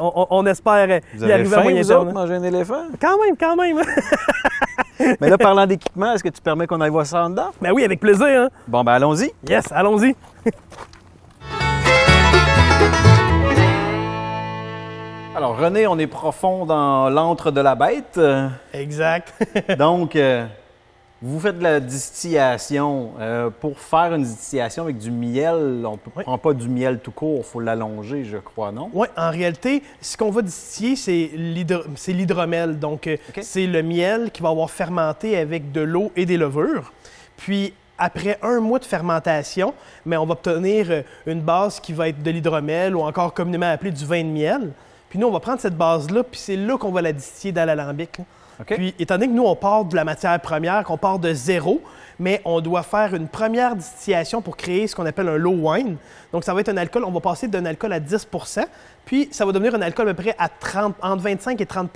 on, 0.00 0.46
espère 0.46 1.00
Vous 1.14 1.22
y 1.22 1.24
avez 1.24 1.32
arriver 1.34 1.54
à 1.56 1.62
moyen 1.62 1.82
vous 1.82 1.88
terme. 1.88 2.02
autres, 2.08 2.14
manger 2.14 2.34
un 2.34 2.42
éléphant? 2.42 2.84
Quand 3.00 3.16
même, 3.24 3.36
quand 3.38 3.56
même. 3.56 3.80
Mais 5.20 5.28
là, 5.28 5.36
parlant 5.36 5.66
d'équipement, 5.66 6.12
est-ce 6.12 6.22
que 6.22 6.28
tu 6.28 6.40
permets 6.40 6.66
qu'on 6.66 6.80
aille 6.80 6.90
voir 6.90 7.04
ça 7.06 7.24
en 7.24 7.30
dedans? 7.30 7.50
ben 7.60 7.72
oui, 7.72 7.84
avec 7.84 8.00
plaisir. 8.00 8.26
Hein? 8.26 8.48
Bon, 8.68 8.84
ben 8.84 8.92
allons-y. 8.92 9.32
Yes, 9.48 9.70
allons-y. 9.72 10.14
Alors, 15.36 15.58
René, 15.58 15.86
on 15.88 15.98
est 15.98 16.06
profond 16.06 16.64
dans 16.64 17.10
l'antre 17.10 17.50
de 17.50 17.60
la 17.60 17.74
bête. 17.74 18.20
Exact. 18.72 19.34
Donc, 19.78 20.14
euh, 20.14 20.46
vous 21.22 21.40
faites 21.40 21.58
de 21.58 21.62
la 21.62 21.80
distillation. 21.80 23.12
Euh, 23.20 23.50
pour 23.50 23.78
faire 23.78 24.14
une 24.14 24.24
distillation 24.24 24.82
avec 24.82 24.98
du 24.98 25.10
miel, 25.10 25.82
on 25.86 25.92
ne 25.92 25.96
Oui. 26.16 26.22
prend 26.24 26.38
pas 26.38 26.52
du 26.52 26.68
miel 26.68 26.98
tout 26.98 27.12
court, 27.12 27.38
il 27.38 27.44
faut 27.44 27.60
l'allonger, 27.60 28.24
je 28.24 28.36
crois, 28.38 28.72
non? 28.72 28.90
Oui, 28.92 29.06
en 29.16 29.30
réalité, 29.30 29.82
ce 30.00 30.16
qu'on 30.16 30.30
va 30.30 30.42
distiller, 30.42 30.96
c'est 30.96 31.30
l'hydro- 31.34 31.84
c'est 31.96 32.12
l'hydromel. 32.12 32.78
Donc, 32.78 33.06
euh, 33.06 33.16
c'est 33.42 33.66
le 33.66 33.82
miel 33.82 34.30
qui 34.32 34.42
va 34.42 34.50
avoir 34.50 34.70
fermenté 34.70 35.36
avec 35.38 35.72
de 35.72 35.80
l'eau 35.80 36.12
et 36.16 36.26
des 36.26 36.36
levures. 36.36 36.92
Puis, 37.36 37.72
après 37.96 38.38
un 38.42 38.58
mois 38.60 38.80
de 38.80 38.84
fermentation, 38.84 39.72
mais 40.04 40.16
on 40.16 40.26
va 40.26 40.32
obtenir 40.32 40.86
euh, 40.90 41.02
une 41.26 41.40
base 41.40 41.78
qui 41.80 41.92
va 41.92 42.08
être 42.08 42.22
de 42.22 42.30
l'hydromel 42.30 42.96
ou 42.96 43.00
encore 43.02 43.32
communément 43.32 43.70
appelée 43.70 43.92
du 43.92 44.04
vin 44.04 44.22
de 44.24 44.28
miel. 44.28 44.72
Puis 45.08 45.18
nous, 45.18 45.28
on 45.28 45.30
va 45.30 45.38
prendre 45.40 45.60
cette 45.60 45.76
base-là, 45.76 46.24
puis 46.24 46.40
c'est 46.40 46.56
là 46.56 46.76
qu'on 46.76 46.90
va 46.90 47.02
la 47.02 47.12
distiller 47.12 47.52
dans 47.52 47.64
l'alambic. 47.64 48.18
Puis, 48.76 48.94
étant 48.98 49.14
donné 49.16 49.28
que 49.28 49.32
nous, 49.32 49.44
on 49.44 49.56
part 49.56 49.84
de 49.84 49.96
la 49.96 50.04
matière 50.04 50.38
première, 50.40 50.84
qu'on 50.84 50.96
part 50.96 51.18
de 51.18 51.32
zéro, 51.32 51.82
mais 52.18 52.40
on 52.44 52.60
doit 52.60 52.82
faire 52.82 53.14
une 53.14 53.26
première 53.28 53.74
distillation 53.74 54.40
pour 54.40 54.56
créer 54.56 54.86
ce 54.86 54.94
qu'on 54.94 55.06
appelle 55.06 55.28
un 55.28 55.36
low 55.36 55.54
wine. 55.72 55.96
Donc, 56.32 56.44
ça 56.44 56.54
va 56.54 56.60
être 56.60 56.68
un 56.68 56.76
alcool, 56.76 57.04
on 57.04 57.10
va 57.10 57.20
passer 57.20 57.48
d'un 57.48 57.64
alcool 57.66 57.92
à 57.92 58.00
10 58.00 58.28
puis 59.04 59.28
ça 59.32 59.44
va 59.44 59.52
devenir 59.52 59.74
un 59.74 59.82
alcool 59.82 60.08
à 60.08 60.14
peu 60.14 60.22
près 60.22 60.36
à 60.38 60.48
30, 60.48 60.94
entre 61.02 61.22
25 61.22 61.60
et 61.60 61.66
30 61.66 61.90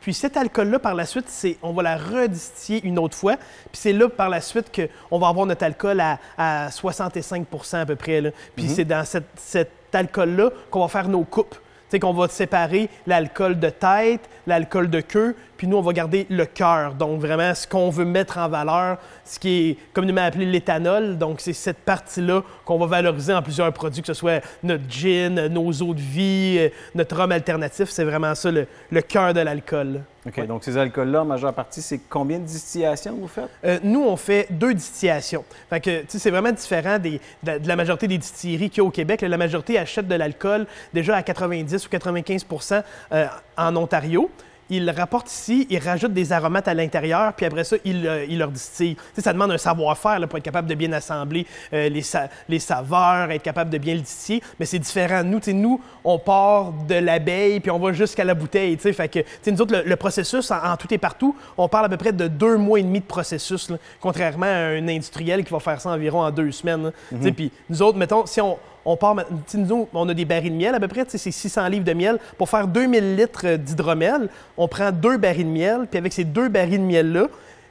puis 0.00 0.14
cet 0.14 0.36
alcool-là, 0.36 0.78
par 0.78 0.94
la 0.94 1.04
suite, 1.04 1.26
c'est, 1.28 1.58
on 1.60 1.72
va 1.72 1.82
la 1.82 1.96
redistiller 1.96 2.80
une 2.84 2.98
autre 3.00 3.16
fois. 3.16 3.34
Puis 3.36 3.72
c'est 3.80 3.92
là, 3.92 4.08
par 4.08 4.28
la 4.28 4.40
suite, 4.40 4.70
qu'on 5.10 5.18
va 5.18 5.26
avoir 5.28 5.44
notre 5.44 5.64
alcool 5.64 5.98
à, 6.00 6.18
à 6.38 6.68
65% 6.68 7.76
à 7.80 7.84
peu 7.86 7.96
près. 7.96 8.20
là. 8.20 8.30
Puis 8.54 8.68
c'est 8.68 8.84
dans 8.84 9.04
cette- 9.04 9.24
cet 9.36 9.70
alcool-là 9.92 10.50
qu'on 10.70 10.80
va 10.80 10.88
faire 10.88 11.08
nos 11.08 11.24
coupes. 11.24 11.54
Tu 11.56 11.60
sais, 11.92 12.00
qu'on 12.00 12.12
va 12.12 12.28
séparer 12.28 12.88
l'alcool 13.06 13.58
de 13.58 13.70
tête, 13.70 14.20
l'alcool 14.46 14.88
de 14.88 15.00
queue, 15.00 15.34
puis 15.58 15.66
nous, 15.66 15.76
on 15.76 15.82
va 15.82 15.92
garder 15.92 16.26
le 16.30 16.46
cœur. 16.46 16.94
Donc, 16.94 17.20
vraiment, 17.20 17.54
ce 17.54 17.66
qu'on 17.66 17.90
veut 17.90 18.06
mettre 18.06 18.38
en 18.38 18.48
valeur, 18.48 18.96
ce 19.24 19.38
qui 19.38 19.70
est 19.70 19.76
communément 19.92 20.22
appelé 20.22 20.46
l'éthanol. 20.46 21.18
Donc, 21.18 21.40
c'est 21.42 21.52
cette 21.52 21.78
partie-là 21.78 22.42
qu'on 22.64 22.78
va 22.78 22.86
valoriser 22.86 23.34
en 23.34 23.42
plusieurs 23.42 23.70
produits, 23.74 24.00
que 24.00 24.06
ce 24.06 24.14
soit 24.14 24.42
notre 24.62 24.84
gin, 24.88 25.48
nos 25.48 25.70
eaux 25.72 25.92
de 25.94 26.00
vie, 26.00 26.56
euh, 26.58 26.68
notre 26.94 27.16
rhum 27.16 27.32
alternatif. 27.32 27.90
C'est 27.90 28.04
vraiment 28.04 28.34
ça, 28.34 28.50
le, 28.50 28.66
le 28.90 29.02
cœur 29.02 29.34
de 29.34 29.40
l'alcool. 29.40 30.00
OK. 30.26 30.36
Ouais. 30.36 30.46
Donc, 30.46 30.62
ces 30.64 30.76
alcools-là, 30.76 31.22
en 31.22 31.24
majeure 31.24 31.52
partie, 31.54 31.82
c'est 31.82 32.00
combien 32.08 32.38
de 32.38 32.44
distillations 32.44 33.16
vous 33.20 33.28
faites? 33.28 33.48
Euh, 33.64 33.78
nous, 33.82 34.04
on 34.04 34.16
fait 34.16 34.46
deux 34.50 34.74
distillations. 34.74 35.44
Fait 35.70 35.80
que, 35.80 36.00
tu 36.02 36.06
sais, 36.08 36.18
c'est 36.18 36.30
vraiment 36.30 36.52
différent 36.52 36.98
des- 36.98 37.20
de, 37.42 37.58
de 37.58 37.66
la 37.68 37.76
majorité 37.76 38.06
des 38.06 38.18
distilleries 38.18 38.70
qu'il 38.70 38.82
y 38.82 38.84
a 38.84 38.88
au 38.88 38.90
Québec. 38.90 39.22
La 39.22 39.36
majorité 39.36 39.78
achète 39.78 40.06
de 40.06 40.14
l'alcool 40.14 40.66
déjà 40.94 41.16
à 41.16 41.22
90 41.22 41.86
ou 41.86 41.88
95% 41.90 42.82
euh, 43.12 43.26
en 43.56 43.74
Ontario. 43.76 44.30
Ils 44.70 44.90
rapportent 44.90 45.30
ici, 45.30 45.66
ils 45.70 45.78
rajoutent 45.78 46.12
des 46.12 46.32
aromates 46.32 46.68
à 46.68 46.74
l'intérieur, 46.74 47.32
puis 47.32 47.46
après 47.46 47.64
ça, 47.64 47.76
ils, 47.84 48.06
euh, 48.06 48.26
leur 48.30 48.50
sais, 48.54 48.96
ça 49.16 49.32
demande 49.32 49.50
un 49.52 49.58
savoir-faire 49.58 50.18
pour 50.28 50.38
être 50.38 50.44
capable 50.44 50.68
de 50.68 50.74
bien 50.74 50.92
assembler 50.92 51.46
euh, 51.72 51.88
les, 51.88 52.02
sa- 52.02 52.28
les 52.48 52.58
saveurs, 52.58 53.30
être 53.30 53.42
capable 53.42 53.70
de 53.70 53.78
bien 53.78 53.94
le 53.94 54.00
distiller. 54.00 54.42
Mais 54.60 54.66
c'est 54.66 54.78
différent. 54.78 55.22
Nous, 55.24 55.38
tu 55.38 55.46
sais, 55.46 55.52
nous, 55.52 55.80
on 56.04 56.18
part 56.18 56.72
de 56.86 56.96
l'abeille, 56.96 57.60
puis 57.60 57.70
on 57.70 57.78
va 57.78 57.92
jusqu'à 57.92 58.24
la 58.24 58.34
bouteille. 58.34 58.76
tu 58.76 58.82
sais. 58.82 58.92
Fait 58.92 59.08
que, 59.08 59.20
tu 59.20 59.24
sais, 59.42 59.50
nous 59.52 59.60
autres, 59.62 59.74
le, 59.76 59.82
le 59.88 59.96
processus, 59.96 60.50
en, 60.50 60.62
en 60.72 60.76
tout 60.76 60.92
et 60.92 60.98
partout, 60.98 61.34
on 61.56 61.68
parle 61.68 61.86
à 61.86 61.88
peu 61.88 61.96
près 61.96 62.12
de 62.12 62.28
deux 62.28 62.56
mois 62.56 62.78
et 62.78 62.82
demi 62.82 63.00
de 63.00 63.04
processus, 63.06 63.70
là, 63.70 63.76
contrairement 64.00 64.46
à 64.46 64.48
un 64.76 64.86
industriel 64.88 65.44
qui 65.44 65.52
va 65.52 65.60
faire 65.60 65.80
ça 65.80 65.90
environ 65.90 66.20
en 66.22 66.30
deux 66.30 66.52
semaines. 66.52 66.92
sais, 67.22 67.32
Puis 67.32 67.50
nous 67.70 67.80
autres, 67.82 67.98
mettons, 67.98 68.26
si 68.26 68.40
on, 68.40 68.58
on 68.84 68.96
part, 68.96 69.14
ma- 69.14 69.24
tu 69.24 69.30
sais, 69.46 69.58
nous, 69.58 69.88
on 69.92 70.08
a 70.08 70.14
des 70.14 70.24
barils 70.24 70.52
de 70.52 70.56
miel 70.56 70.74
à 70.74 70.80
peu 70.80 70.88
près, 70.88 71.04
c'est 71.08 71.18
600 71.18 71.68
livres 71.68 71.84
de 71.84 71.92
miel. 71.92 72.18
Pour 72.36 72.48
faire 72.48 72.66
2000 72.66 73.16
litres 73.16 73.46
euh, 73.46 73.56
d'hydromel, 73.56 74.28
on 74.56 74.68
prend 74.68 74.90
deux 74.92 75.16
barils 75.18 75.44
de 75.44 75.50
miel, 75.50 75.86
puis 75.90 75.98
avec 75.98 76.12
ces 76.12 76.24
deux 76.24 76.48
barils 76.48 76.78
de 76.78 76.84
miel-là, 76.84 77.26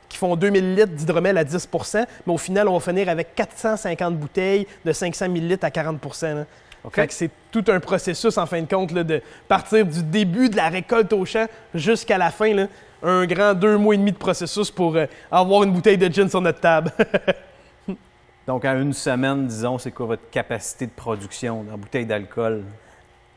qui 0.10 0.18
font 0.18 0.36
2000 0.36 0.76
litres 0.76 0.94
d'hydromel 0.94 1.38
à 1.38 1.44
10% 1.44 2.06
mais 2.26 2.34
au 2.34 2.38
final, 2.38 2.68
on 2.68 2.78
va 2.78 2.80
finir 2.80 3.10
avec 3.10 3.36
450 3.36 4.16
bouteilles 4.18 4.66
de 4.86 4.94
500 4.94 5.30
millilitres 5.30 5.66
à 5.66 5.72
40 5.72 6.00
là. 6.22 6.46
OK. 6.84 6.96
Fait 6.96 7.08
que 7.08 7.14
c'est 7.14 7.30
tout 7.52 7.66
un 7.68 7.80
processus, 7.80 8.38
en 8.38 8.46
fin 8.46 8.62
de 8.62 8.68
compte, 8.68 8.92
là, 8.92 9.04
de 9.04 9.22
partir 9.48 9.86
du 9.86 10.04
début 10.04 10.50
de 10.50 10.56
la 10.56 10.70
récolte 10.70 11.12
au 11.12 11.26
champ 11.26 11.46
jusqu'à 11.74 12.18
la 12.18 12.32
fin. 12.32 12.54
là. 12.54 12.68
un 13.04 13.26
grand 13.26 13.54
deux 13.54 13.78
mois 13.78 13.96
et 13.96 13.98
demi 13.98 14.12
de 14.12 14.18
processus 14.18 14.72
pour 14.72 14.96
euh, 14.96 15.06
avoir 15.30 15.64
une 15.64 15.72
bouteille 15.72 15.98
de 15.98 16.08
gin 16.12 16.30
sur 16.30 16.42
notre 16.42 16.62
table. 16.62 16.92
Donc, 18.48 18.64
en 18.64 18.80
une 18.82 18.94
semaine, 18.94 19.46
disons, 19.46 19.78
c'est 19.78 19.92
quoi 19.92 20.06
votre 20.06 20.30
capacité 20.32 20.86
de 20.86 20.92
production 20.92 21.66
en 21.72 21.78
bouteille 21.78 22.06
d'alcool? 22.06 22.64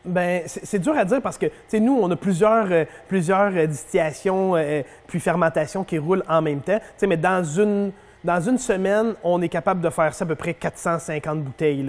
Ben, 0.04 0.42
c'est 0.46 0.78
dur 0.78 0.96
à 0.96 1.04
dire 1.04 1.20
parce 1.20 1.36
que, 1.36 1.46
tu 1.46 1.52
sais, 1.66 1.80
nous, 1.80 1.98
on 2.00 2.08
a 2.10 2.16
plusieurs, 2.16 2.68
euh, 2.70 2.84
plusieurs 3.08 3.52
euh, 3.54 3.66
distillations 3.66 4.56
euh, 4.56 4.82
puis 5.08 5.18
fermentations 5.20 5.82
qui 5.84 5.98
roulent 5.98 6.22
en 6.28 6.40
même 6.40 6.60
temps. 6.60 6.78
Tu 6.78 6.84
sais, 6.96 7.06
mais 7.08 7.16
dans 7.16 7.42
une, 7.42 7.90
dans 8.22 8.40
une 8.40 8.56
semaine, 8.56 9.14
on 9.24 9.42
est 9.42 9.48
capable 9.48 9.80
de 9.80 9.90
faire 9.90 10.14
ça 10.14 10.24
à 10.24 10.28
peu 10.28 10.36
près 10.36 10.54
450 10.54 11.42
bouteilles, 11.42 11.84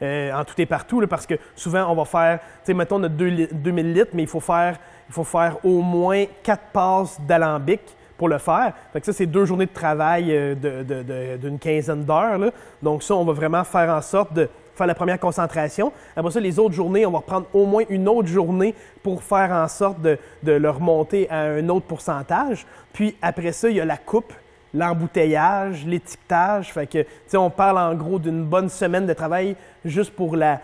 en 0.00 0.44
tout 0.44 0.54
et 0.58 0.66
partout, 0.66 1.04
parce 1.08 1.26
que 1.26 1.34
souvent, 1.56 1.90
on 1.90 1.96
va 1.96 2.04
faire, 2.04 2.38
tu 2.38 2.46
sais, 2.66 2.74
mettons, 2.74 3.00
li- 3.00 3.48
2000 3.52 3.92
litres, 3.92 4.12
mais 4.14 4.22
il 4.22 4.28
faut 4.28 4.40
faire, 4.40 4.78
il 5.08 5.12
faut 5.12 5.24
faire 5.24 5.58
au 5.64 5.82
moins 5.82 6.24
quatre 6.44 6.70
passes 6.72 7.20
d'alambic 7.20 7.80
pour 8.16 8.28
le 8.28 8.38
faire. 8.38 8.72
Fait 8.92 9.00
que 9.00 9.06
ça, 9.06 9.12
c'est 9.12 9.26
deux 9.26 9.44
journées 9.44 9.66
de 9.66 9.72
travail 9.72 10.34
euh, 10.34 10.54
de- 10.54 10.82
de- 10.82 11.36
d'une 11.36 11.58
quinzaine 11.58 12.04
d'heures. 12.04 12.38
Donc 12.82 13.02
ça, 13.02 13.14
on 13.14 13.24
va 13.24 13.32
vraiment 13.32 13.64
faire 13.64 13.90
en 13.90 14.00
sorte 14.00 14.32
de 14.32 14.48
faire 14.74 14.86
la 14.86 14.94
première 14.94 15.18
concentration. 15.18 15.92
Après 16.16 16.30
ça, 16.30 16.40
les 16.40 16.58
autres 16.58 16.74
journées, 16.74 17.06
on 17.06 17.10
va 17.10 17.18
reprendre 17.18 17.46
au 17.54 17.64
moins 17.64 17.84
une 17.88 18.08
autre 18.08 18.28
journée 18.28 18.74
pour 19.02 19.22
faire 19.22 19.50
en 19.52 19.68
sorte 19.68 20.00
de, 20.02 20.18
de 20.42 20.52
le 20.52 20.68
remonter 20.70 21.28
à 21.30 21.40
un 21.40 21.68
autre 21.70 21.86
pourcentage. 21.86 22.66
Puis 22.92 23.16
après 23.22 23.52
ça, 23.52 23.68
il 23.70 23.76
y 23.76 23.80
a 23.80 23.84
la 23.86 23.96
coupe, 23.96 24.32
l'embouteillage, 24.74 25.84
l'étiquetage. 25.86 26.72
Fait 26.72 26.86
que, 26.86 26.98
tu 27.02 27.06
sais, 27.26 27.36
on 27.36 27.50
parle 27.50 27.78
en 27.78 27.94
gros 27.94 28.18
d'une 28.18 28.44
bonne 28.44 28.68
semaine 28.68 29.06
de 29.06 29.12
travail 29.12 29.56
juste 29.84 30.12
pour 30.14 30.36
la, 30.36 30.60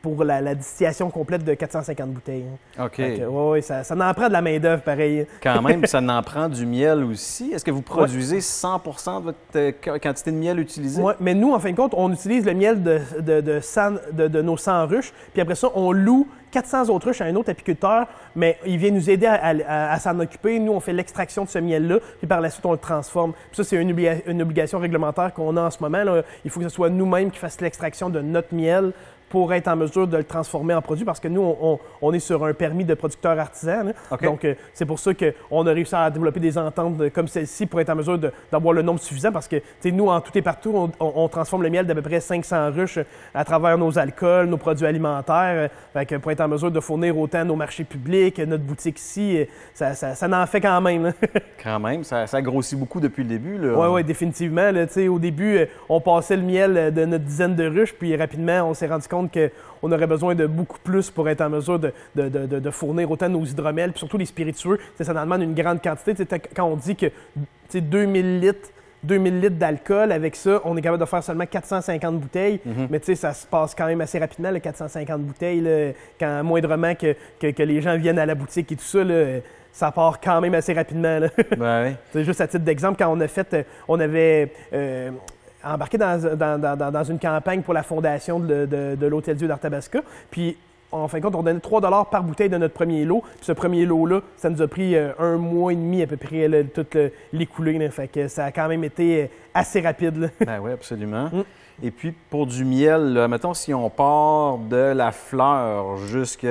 pour 0.00 0.24
la, 0.24 0.40
la 0.40 0.54
distillation 0.54 1.10
complète 1.10 1.44
de 1.44 1.52
450 1.54 2.10
bouteilles. 2.10 2.44
hein. 2.78 2.86
OK. 2.86 2.98
Ouais, 2.98 3.24
ouais, 3.26 3.60
ça, 3.62 3.84
ça 3.84 3.94
en 3.94 4.14
prend 4.14 4.28
de 4.28 4.32
la 4.32 4.40
main-d'œuvre, 4.40 4.82
pareil. 4.82 5.26
Quand 5.42 5.60
même, 5.62 5.84
ça 5.86 6.00
en 6.00 6.22
prend 6.22 6.48
du 6.48 6.64
miel 6.64 7.04
aussi. 7.04 7.50
Est-ce 7.52 7.64
que 7.64 7.70
vous 7.70 7.82
produisez 7.82 8.38
100% 8.38 9.18
de 9.20 9.24
votre 9.24 9.38
euh, 9.56 9.72
qu- 9.72 9.98
quantité 10.00 10.30
de 10.32 10.36
miel 10.36 10.58
utilisée? 10.58 11.02
Ouais, 11.02 11.14
mais 11.20 11.34
nous, 11.34 11.52
en 11.52 11.58
fin 11.58 11.70
de 11.72 11.76
compte, 11.76 11.94
on 11.96 12.12
utilise 12.12 12.44
le 12.46 12.54
miel 12.54 12.82
de, 12.82 13.00
de, 13.20 13.40
de, 13.40 13.60
100 13.60 13.92
de- 14.12 14.28
de 14.28 14.42
nos 14.42 14.56
100 14.56 14.86
ruches, 14.86 15.12
puis 15.32 15.42
après 15.42 15.54
ça, 15.54 15.68
on 15.74 15.92
loue 15.92 16.26
400 16.54 16.88
autres 16.88 17.08
ruches 17.08 17.20
à 17.20 17.24
un 17.24 17.34
autre 17.34 17.50
apiculteur, 17.50 18.06
mais 18.36 18.58
il 18.64 18.78
vient 18.78 18.92
nous 18.92 19.10
aider 19.10 19.26
à, 19.26 19.98
s'en 19.98 20.18
occuper. 20.20 20.60
Nous, 20.60 20.72
on 20.72 20.78
fait 20.78 20.92
l'extraction 20.92 21.44
de 21.44 21.48
ce 21.48 21.58
miel-là, 21.58 21.98
puis 22.18 22.28
par 22.28 22.40
la 22.40 22.48
suite, 22.48 22.64
on 22.64 22.70
le 22.72 22.78
transforme. 22.78 23.32
Ça, 23.50 23.64
c'est 23.64 23.76
une, 23.76 23.90
obliga- 23.92 24.22
une 24.26 24.40
obligation 24.40 24.78
réglementaire 24.78 25.34
qu'on 25.34 25.56
a 25.56 25.62
en 25.62 25.70
ce 25.72 25.78
moment. 25.82 26.22
Il 26.44 26.50
faut 26.50 26.60
que 26.60 26.68
ce 26.68 26.74
soit 26.74 26.90
nous-mêmes 26.90 27.32
qui 27.32 27.38
fassions 27.40 27.64
l'extraction 27.64 28.08
de 28.08 28.20
notre 28.20 28.54
miel 28.54 28.92
pour 29.34 29.52
être 29.52 29.66
en 29.66 29.74
mesure 29.74 30.06
de 30.06 30.16
le 30.16 30.22
transformer 30.22 30.74
en 30.74 30.80
produit, 30.80 31.04
parce 31.04 31.18
que 31.18 31.26
nous, 31.26 31.40
on, 31.42 31.56
on- 31.60 31.78
on 32.02 32.12
est 32.12 32.20
sur 32.20 32.44
un 32.44 32.52
permis 32.54 32.84
de 32.84 32.94
producteur 32.94 33.36
artisan. 33.36 33.86
Donc, 34.28 34.44
euh, 34.44 34.54
c'est 34.72 34.86
pour 34.86 35.00
ça 35.00 35.10
qu'on 35.12 35.66
a 35.66 35.72
réussi 35.72 35.92
à 35.96 36.08
développer 36.08 36.38
des 36.38 36.56
ententes 36.56 36.96
de- 36.98 37.08
comme 37.08 37.26
celle-ci 37.26 37.66
pour 37.66 37.80
être 37.80 37.90
en 37.90 37.96
mesure 37.96 38.16
d'avoir 38.52 38.72
le 38.74 38.82
nombre 38.82 39.00
suffisant, 39.00 39.32
parce 39.32 39.48
que, 39.48 39.56
tu 39.56 39.64
sais, 39.80 39.90
nous, 39.90 40.06
en 40.06 40.20
tout 40.20 40.30
et 40.38 40.42
partout, 40.42 40.88
on, 41.00 41.28
transforme 41.28 41.64
le 41.64 41.70
miel 41.70 41.84
d'à 41.84 41.96
peu 41.96 42.02
près 42.02 42.20
500 42.20 42.70
ruches 42.70 43.00
à 43.34 43.44
travers 43.44 43.76
nos 43.76 43.98
alcools, 43.98 44.46
nos 44.46 44.56
produits 44.56 44.86
alimentaires, 44.86 45.68
fait 45.92 46.06
que 46.06 46.14
pour 46.14 46.30
être 46.30 46.42
en 46.42 46.46
mesure 46.48 46.70
de 46.70 46.78
fournir 46.78 47.18
autant 47.18 47.44
nos 47.44 47.56
marchés 47.56 47.82
publics, 47.82 48.38
notre 48.38 48.62
boutique 48.62 49.00
ici, 49.00 49.38
euh, 49.40 49.44
ça, 49.74 49.94
ça, 49.94 50.14
ça 50.14 50.28
en 50.28 50.46
fait 50.46 50.60
quand 50.60 50.80
même. 50.80 51.12
Quand 51.64 51.80
même, 51.80 52.04
ça, 52.04 52.26
ça 52.26 52.42
grossit 52.42 52.78
beaucoup 52.78 53.00
depuis 53.00 53.22
le 53.22 53.28
début. 53.30 53.58
Oui, 53.58 53.86
oui, 53.90 54.04
définitivement. 54.04 54.70
Là, 54.70 54.84
au 55.08 55.18
début, 55.18 55.56
euh, 55.56 55.66
on 55.88 55.98
passait 55.98 56.36
le 56.36 56.42
miel 56.42 56.92
de 56.92 57.04
notre 57.06 57.24
dizaine 57.24 57.54
de 57.54 57.66
ruches, 57.66 57.94
puis 57.94 58.14
rapidement, 58.14 58.68
on 58.68 58.74
s'est 58.74 58.86
rendu 58.86 59.08
compte 59.08 59.23
qu'on 59.30 59.92
aurait 59.92 60.06
besoin 60.06 60.34
de 60.34 60.46
beaucoup 60.46 60.78
plus 60.82 61.10
pour 61.10 61.28
être 61.28 61.40
en 61.40 61.50
mesure 61.50 61.78
de, 61.78 61.92
de- 62.16 62.28
de- 62.28 62.58
de- 62.58 62.70
fournir 62.70 63.10
autant 63.10 63.28
nos 63.28 63.44
hydromels, 63.44 63.90
puis 63.92 63.98
surtout 64.00 64.18
les 64.18 64.26
spiritueux. 64.26 64.78
Ça 65.00 65.12
en 65.12 65.20
demande 65.24 65.42
une 65.42 65.54
grande 65.54 65.82
quantité. 65.82 66.14
Quand 66.54 66.64
on 66.64 66.76
dit 66.76 66.96
que 66.96 67.06
tu 67.06 67.12
sais, 67.68 67.80
2000 67.80 68.40
litres, 68.40 68.70
2000 69.02 69.40
litres 69.40 69.56
d'alcool, 69.56 70.12
avec 70.12 70.34
ça, 70.34 70.60
on 70.64 70.76
est 70.76 70.80
capable 70.80 71.00
de 71.00 71.06
faire 71.06 71.22
seulement 71.22 71.44
450 71.46 72.18
bouteilles. 72.18 72.60
Mais 72.90 72.98
tu 73.00 73.06
sais, 73.06 73.14
ça 73.16 73.32
se 73.34 73.46
passe 73.46 73.74
quand 73.74 73.86
même 73.86 74.00
assez 74.00 74.18
rapidement, 74.18 74.50
les 74.50 74.60
450 74.60 75.20
bouteilles, 75.22 75.60
là, 75.60 75.92
quand 76.18 76.42
moindrement 76.44 76.94
que, 76.94 77.14
que- 77.38 77.50
que 77.50 77.62
les 77.62 77.82
gens 77.82 77.96
viennent 77.98 78.18
à 78.18 78.24
la 78.26 78.34
boutique 78.34 78.72
et 78.72 78.76
tout 78.76 78.82
ça, 78.84 79.04
là, 79.04 79.40
ça 79.72 79.90
part 79.90 80.20
quand 80.20 80.40
même 80.40 80.54
assez 80.54 80.72
rapidement. 80.72 81.18
là. 81.18 81.28
Ben 81.58 81.84
oui. 81.88 81.94
C'est 82.12 82.24
juste 82.24 82.40
à 82.40 82.46
titre 82.46 82.64
d'exemple, 82.64 82.96
quand 82.98 83.12
on 83.12 83.20
a 83.20 83.26
fait, 83.28 83.52
euh, 83.54 83.62
on 83.88 83.98
avait 84.00 84.52
euh, 84.72 85.10
embarqué 85.66 85.98
dans, 85.98 86.36
dans- 86.36 86.90
dans- 86.90 87.04
une 87.04 87.18
campagne 87.18 87.62
pour 87.62 87.74
la 87.74 87.82
fondation 87.82 88.38
de, 88.40 88.66
de- 88.66 88.94
de 88.96 89.06
l'Hôtel 89.06 89.36
Dieu 89.36 89.48
d'Arthabasca, 89.48 90.00
puis 90.30 90.56
en 90.92 91.08
fin 91.08 91.18
de 91.18 91.24
compte, 91.24 91.34
on 91.34 91.42
donnait 91.42 91.58
3 91.58 91.80
par 92.08 92.22
bouteille 92.22 92.48
de 92.48 92.56
notre 92.56 92.74
premier 92.74 93.04
lot. 93.04 93.22
Puis 93.36 93.46
ce 93.46 93.52
premier 93.52 93.84
lot-là, 93.84 94.20
ça 94.36 94.48
nous 94.48 94.62
a 94.62 94.68
pris 94.68 94.94
euh, 94.94 95.10
un 95.18 95.36
mois 95.38 95.72
et 95.72 95.76
demi 95.76 96.02
à 96.02 96.06
peu 96.06 96.16
près, 96.16 96.46
là, 96.46 96.62
tout 96.62 96.86
le- 96.94 97.10
l'écouler. 97.32 97.78
là. 97.78 97.90
Fait 97.90 98.06
que 98.06 98.28
ça 98.28 98.44
a 98.44 98.52
quand 98.52 98.68
même 98.68 98.84
été 98.84 99.22
euh, 99.22 99.26
assez 99.54 99.80
rapide. 99.80 100.16
là. 100.16 100.28
Ben 100.46 100.60
oui, 100.62 100.70
absolument. 100.70 101.24
Mm. 101.32 101.42
Et 101.82 101.90
puis, 101.90 102.12
pour 102.30 102.46
du 102.46 102.64
miel, 102.64 103.12
là, 103.14 103.26
mettons, 103.26 103.54
si 103.54 103.74
on 103.74 103.90
part 103.90 104.58
de 104.58 104.92
la 104.94 105.10
fleur 105.10 105.96
jusqu'à. 105.96 106.48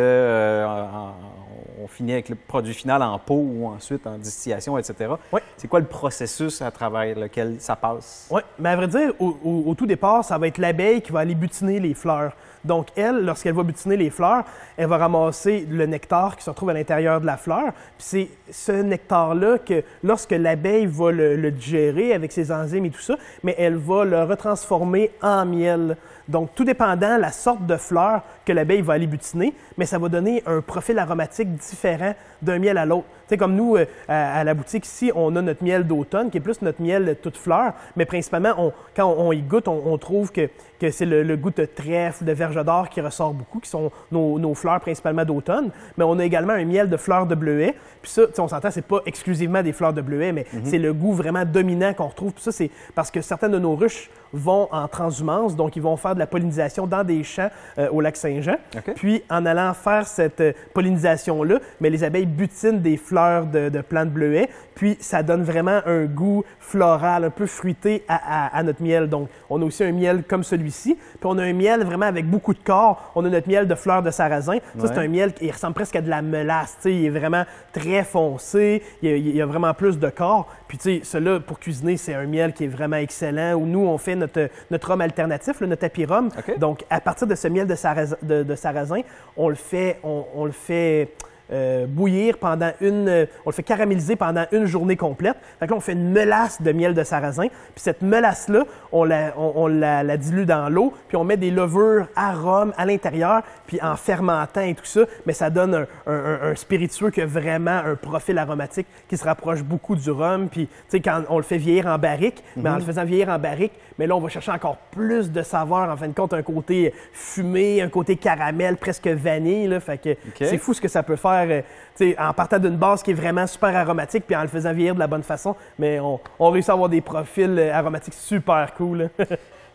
On 1.84 1.88
finit 1.88 2.14
avec 2.14 2.30
le 2.30 2.36
produit 2.36 2.74
final 2.74 3.02
en 3.04 3.20
pot 3.20 3.36
ou 3.36 3.66
ensuite 3.68 4.08
en 4.08 4.18
distillation, 4.18 4.78
etc. 4.78 5.12
Ouais. 5.32 5.42
C'est 5.58 5.68
quoi 5.68 5.80
le 5.80 5.86
processus 5.86 6.62
à 6.62 6.72
travers 6.72 7.18
lequel 7.20 7.58
ça 7.60 7.76
passe? 7.76 8.28
Oui, 8.32 8.42
mais 8.60 8.70
à 8.70 8.76
vrai 8.76 8.88
dire, 8.88 9.12
au, 9.20 9.38
au- 9.44 9.64
au 9.68 9.76
tout 9.76 9.86
départ, 9.86 10.24
ça 10.24 10.38
va 10.38 10.48
être 10.48 10.58
l'abeille 10.58 11.02
qui 11.02 11.12
va 11.12 11.20
aller 11.20 11.36
butiner 11.36 11.80
les 11.80 11.94
fleurs. 11.94 12.34
Donc, 12.64 12.88
elle, 12.96 13.26
lorsqu'elle 13.26 13.54
va 13.54 13.64
butiner 13.64 13.98
les 13.98 14.10
fleurs, 14.10 14.46
elle 14.78 14.88
va 14.88 14.98
ramasser 14.98 15.68
le 15.70 15.86
nectar 15.86 16.38
qui 16.38 16.44
se 16.46 16.50
retrouve 16.50 16.70
à 16.70 16.74
l'intérieur 16.74 17.20
de 17.20 17.26
la 17.26 17.36
fleur. 17.36 17.74
Puis 17.98 18.08
c'est 18.08 18.30
ce 18.52 18.72
nectar-là 18.72 19.58
que, 19.58 19.84
lorsque 20.02 20.32
l'abeille 20.32 20.86
va 20.86 21.12
le, 21.12 21.36
le 21.36 21.52
digérer 21.52 22.14
avec 22.14 22.32
ses 22.32 22.52
enzymes 22.54 22.86
et 22.86 22.90
tout 22.90 23.02
ça, 23.02 23.18
mais 23.44 23.54
elle 23.58 23.76
va 23.76 24.06
le 24.06 24.24
retransformer 24.24 25.12
en 25.22 25.46
miel. 25.46 25.98
Donc, 26.28 26.50
tout 26.56 26.64
dépendant 26.64 27.18
la 27.18 27.32
sorte 27.32 27.66
de 27.66 27.76
fleur 27.76 28.22
que 28.46 28.54
l'abeille 28.54 28.82
va 28.82 28.94
aller 28.94 29.08
butiner, 29.08 29.54
mais 29.78 29.86
ça 29.86 29.98
va 30.00 30.08
donner 30.10 30.42
un 30.46 30.62
profil 30.62 30.98
aromatique 31.00 31.54
différent 31.56 32.14
d'un 32.42 32.60
miel 32.60 32.78
à 32.78 32.86
l'autre. 32.86 33.06
Tu 33.28 33.30
sais, 33.30 33.38
comme 33.38 33.56
nous, 33.56 33.76
euh, 33.76 33.86
à, 34.08 34.40
à 34.40 34.44
la 34.44 34.54
boutique 34.54 34.86
ici, 34.86 35.12
on 35.16 35.36
a 35.36 35.42
notre 35.42 35.64
miel 35.64 35.86
d'automne, 35.88 36.30
qui 36.30 36.38
est 36.38 36.42
plus 36.42 36.62
notre 36.62 36.82
miel 36.82 37.06
de 37.06 37.14
toute 37.14 37.38
fleur, 37.38 37.74
mais 37.96 38.06
principalement, 38.06 38.54
on- 38.58 38.74
quand 38.96 39.14
on, 39.18 39.32
y 39.32 39.42
goûte, 39.42 39.68
on, 39.68 39.82
on 39.86 39.98
trouve 39.98 40.32
que, 40.32 40.50
que 40.80 40.92
c'est 40.92 41.06
le, 41.06 41.24
le 41.24 41.38
goût 41.38 41.52
de 41.52 41.66
trèfle, 41.66 42.26
de 42.26 42.32
verge 42.34 42.56
d'or 42.64 42.90
qui 42.90 43.00
ressort 43.02 43.34
beaucoup, 43.34 43.60
qui 43.60 43.70
sont 43.70 43.92
nos, 44.12 44.40
nos 44.40 44.54
fleurs 44.54 44.80
principalement 44.82 45.24
d'automne. 45.26 45.72
Mais 45.98 46.04
on 46.04 46.20
a 46.20 46.26
également 46.26 46.54
un 46.54 46.66
miel 46.66 46.90
de 46.90 46.98
fleurs 46.98 47.26
de 47.26 47.36
bleuet. 47.36 47.76
Puis 48.02 48.12
ça, 48.12 48.28
tu 48.28 48.34
sais, 48.34 48.42
on 48.42 48.48
s'entend, 48.50 48.72
c'est 48.72 48.82
pas 48.82 49.00
exclusivement 49.06 49.62
des 49.64 49.72
fleurs 49.72 49.94
de 49.94 50.02
bleuet, 50.02 50.32
mais 50.34 50.46
c'est 50.66 50.78
le 50.78 50.94
goût 50.94 51.14
vraiment 51.14 51.46
dominant 51.46 51.94
qu'on 51.94 52.08
retrouve. 52.08 52.34
Puis 52.34 52.44
ça, 52.44 52.52
c'est 52.52 52.70
parce 52.96 53.10
que 53.12 53.22
certaines 53.22 53.52
de 53.52 53.60
nos 53.60 53.76
ruches 53.76 54.10
vont 54.34 54.68
en 54.72 54.88
transhumance, 54.88 55.56
donc 55.56 55.76
ils 55.78 55.82
vont 55.82 55.96
faire 55.96 56.13
de 56.14 56.20
la 56.20 56.28
pollinisation 56.28 56.88
dans 56.88 57.04
des 57.04 57.24
champs 57.24 57.50
euh, 57.78 57.90
au 57.92 58.02
lac 58.02 58.16
Saint-Jean. 58.16 58.56
Puis, 58.96 59.24
en 59.30 59.46
allant 59.46 59.74
faire 59.74 60.08
cette 60.08 60.42
euh, 60.42 60.54
pollinisation-là, 60.74 61.60
mais 61.82 61.90
les 61.90 62.04
abeilles 62.04 62.26
butinent 62.26 62.80
des 62.82 62.98
fleurs 62.98 63.46
de, 63.46 63.70
de 63.70 63.82
plantes 63.82 64.10
bleuets, 64.10 64.50
puis 64.76 64.98
ça 65.00 65.24
donne 65.24 65.44
vraiment 65.44 65.80
un 65.86 66.06
goût 66.06 66.44
floral, 66.60 67.24
un 67.26 67.30
peu 67.30 67.46
fruité 67.46 68.04
à, 68.08 68.48
à- 68.48 68.58
à 68.58 68.64
notre 68.64 68.82
miel. 68.82 69.08
Donc, 69.10 69.30
on 69.50 69.62
a 69.62 69.66
aussi 69.66 69.84
un 69.84 69.92
miel 69.92 70.24
comme 70.24 70.44
celui-ci, 70.44 70.96
puis 70.96 71.20
on 71.24 71.38
a 71.38 71.44
un 71.44 71.54
miel 71.54 71.84
vraiment 71.84 72.06
avec 72.06 72.26
beaucoup 72.30 72.54
de 72.54 72.60
corps. 72.64 73.12
On 73.16 73.24
a 73.26 73.30
notre 73.30 73.48
miel 73.48 73.68
de 73.68 73.76
fleurs 73.76 74.02
de 74.02 74.12
sarrasin. 74.12 74.58
Ça, 74.80 74.88
c'est 74.88 74.98
un 75.00 75.08
miel 75.08 75.34
qui 75.34 75.50
ressemble 75.52 75.74
presque 75.76 75.96
à 75.96 76.02
de 76.02 76.10
la 76.10 76.22
melasse. 76.22 76.76
tu 76.82 76.90
sais. 76.90 76.96
Il 76.96 77.06
est 77.06 77.10
vraiment 77.10 77.44
très 77.72 78.04
foncé, 78.04 78.82
il 79.02 79.10
y 79.10 79.14
a, 79.14 79.16
il 79.18 79.36
y 79.36 79.42
a 79.42 79.46
vraiment 79.46 79.74
plus 79.74 79.98
de 80.00 80.10
corps. 80.10 80.48
Puis, 80.68 80.78
tu 80.78 81.00
sais, 81.00 81.02
celui-là, 81.04 81.40
pour 81.40 81.60
cuisiner, 81.60 81.98
c'est 81.98 82.14
un 82.14 82.26
miel 82.26 82.54
qui 82.54 82.66
est 82.66 82.68
vraiment 82.68 82.98
excellent, 82.98 83.54
où 83.54 83.66
nous, 83.66 83.86
on 83.86 83.98
fait 83.98 84.16
notre, 84.16 84.50
notre 84.72 84.88
rhum 84.90 85.02
alternatif, 85.02 85.60
là, 85.62 85.68
notre 85.68 85.82
tapis 85.82 86.03
rhum. 86.06 86.30
Donc, 86.58 86.84
à 86.90 87.02
partir 87.02 87.28
de 87.28 87.36
ce 87.36 87.48
miel 87.48 87.68
de 87.68 87.76
sarrasin, 87.76 88.18
de, 88.22 88.44
de 88.44 88.56
sarrasin, 88.56 89.02
on 89.38 89.50
le 89.50 89.56
fait, 89.56 90.00
on, 90.04 90.26
on 90.36 90.46
le 90.46 90.52
fait 90.52 91.14
euh, 91.54 91.86
bouillir 91.88 92.38
pendant 92.40 92.72
une, 92.82 93.08
euh, 93.08 93.26
on 93.46 93.50
le 93.52 93.54
fait 93.56 93.64
caraméliser 93.64 94.16
pendant 94.16 94.46
une 94.52 94.66
journée 94.66 94.98
complète. 94.98 95.38
Fait 95.60 95.68
que 95.68 95.72
là, 95.72 95.78
on 95.78 95.82
fait 95.82 95.94
une 95.94 96.12
melasse 96.12 96.62
de 96.62 96.72
miel 96.72 96.94
de 96.94 97.04
sarrasin. 97.04 97.48
Puis 97.48 97.76
cette 97.84 98.02
melasse-là, 98.02 98.66
on, 98.92 99.04
la, 99.04 99.34
on, 99.38 99.54
on 99.56 99.68
la, 99.68 100.04
la 100.04 100.18
dilue 100.18 100.46
dans 100.46 100.70
l'eau, 100.70 100.94
puis 101.08 101.18
on 101.18 101.24
met 101.24 101.38
des 101.38 101.52
levures 101.52 102.08
à 102.16 102.34
rhum 102.34 102.74
à 102.78 102.86
l'intérieur, 102.86 103.42
puis 103.68 103.80
en 103.82 103.96
fermentant 103.96 104.62
et 104.62 104.74
tout 104.74 104.86
ça, 104.86 105.02
mais 105.26 105.34
ça 105.34 105.50
donne 105.50 105.76
un, 105.76 105.86
un- 106.08 106.14
un- 106.14 106.52
un 106.52 106.56
spiritueux 106.56 107.10
qui 107.12 107.22
a 107.22 107.26
vraiment 107.26 107.72
un 107.86 107.96
profil 107.96 108.38
aromatique 108.38 108.88
qui 109.08 109.18
se 109.18 109.24
rapproche 109.24 109.62
beaucoup 109.64 109.96
du 109.96 110.10
rhum. 110.12 110.50
Puis, 110.50 110.68
tu 110.68 110.74
sais, 110.90 111.00
quand 111.00 111.22
on 111.30 111.38
le 111.38 111.44
fait 111.44 111.58
vieillir 111.58 111.88
en 111.88 111.98
barrique, 111.98 112.44
mais 112.58 112.70
en 112.70 112.76
le 112.76 112.82
faisant 112.82 113.06
vieillir 113.06 113.30
en 113.30 113.40
barrique, 113.40 113.74
mais 114.00 114.08
là, 114.08 114.16
on 114.16 114.20
va 114.20 114.30
chercher 114.30 114.52
encore 114.52 114.78
plus 114.92 115.32
de 115.32 115.42
saveur, 115.44 115.90
en 115.90 115.98
fin 115.98 116.08
de 116.08 116.14
compte, 116.14 116.34
un 116.34 116.42
côté 116.42 116.94
fumé, 117.12 117.82
un 117.82 117.90
côté 117.90 118.16
caramel, 118.16 118.78
presque 118.78 119.08
vanille. 119.08 119.68
Là, 119.68 119.80
fait 119.80 119.98
que 120.00 120.10
c'est 120.48 120.58
fou 120.58 120.74
ce 120.74 120.82
que 120.82 120.88
ça 120.88 121.04
peut 121.04 121.16
faire, 121.16 121.43
euh, 121.52 122.14
en 122.20 122.34
partant 122.34 122.60
d'une 122.60 122.78
base 122.78 123.04
qui 123.04 123.12
est 123.12 123.16
vraiment 123.16 123.46
super 123.48 123.76
aromatique, 123.76 124.24
puis 124.26 124.36
en 124.36 124.42
le 124.42 124.48
faisant 124.48 124.74
vieillir 124.74 124.96
de 124.96 125.00
la 125.00 125.08
bonne 125.08 125.24
façon, 125.24 125.56
mais 125.78 126.00
on, 126.00 126.20
on 126.40 126.50
réussit 126.50 126.70
à 126.70 126.74
avoir 126.74 126.90
des 126.90 127.02
profils 127.02 127.58
euh, 127.58 127.74
aromatiques 127.74 128.14
super 128.16 128.74
cool. 128.76 129.10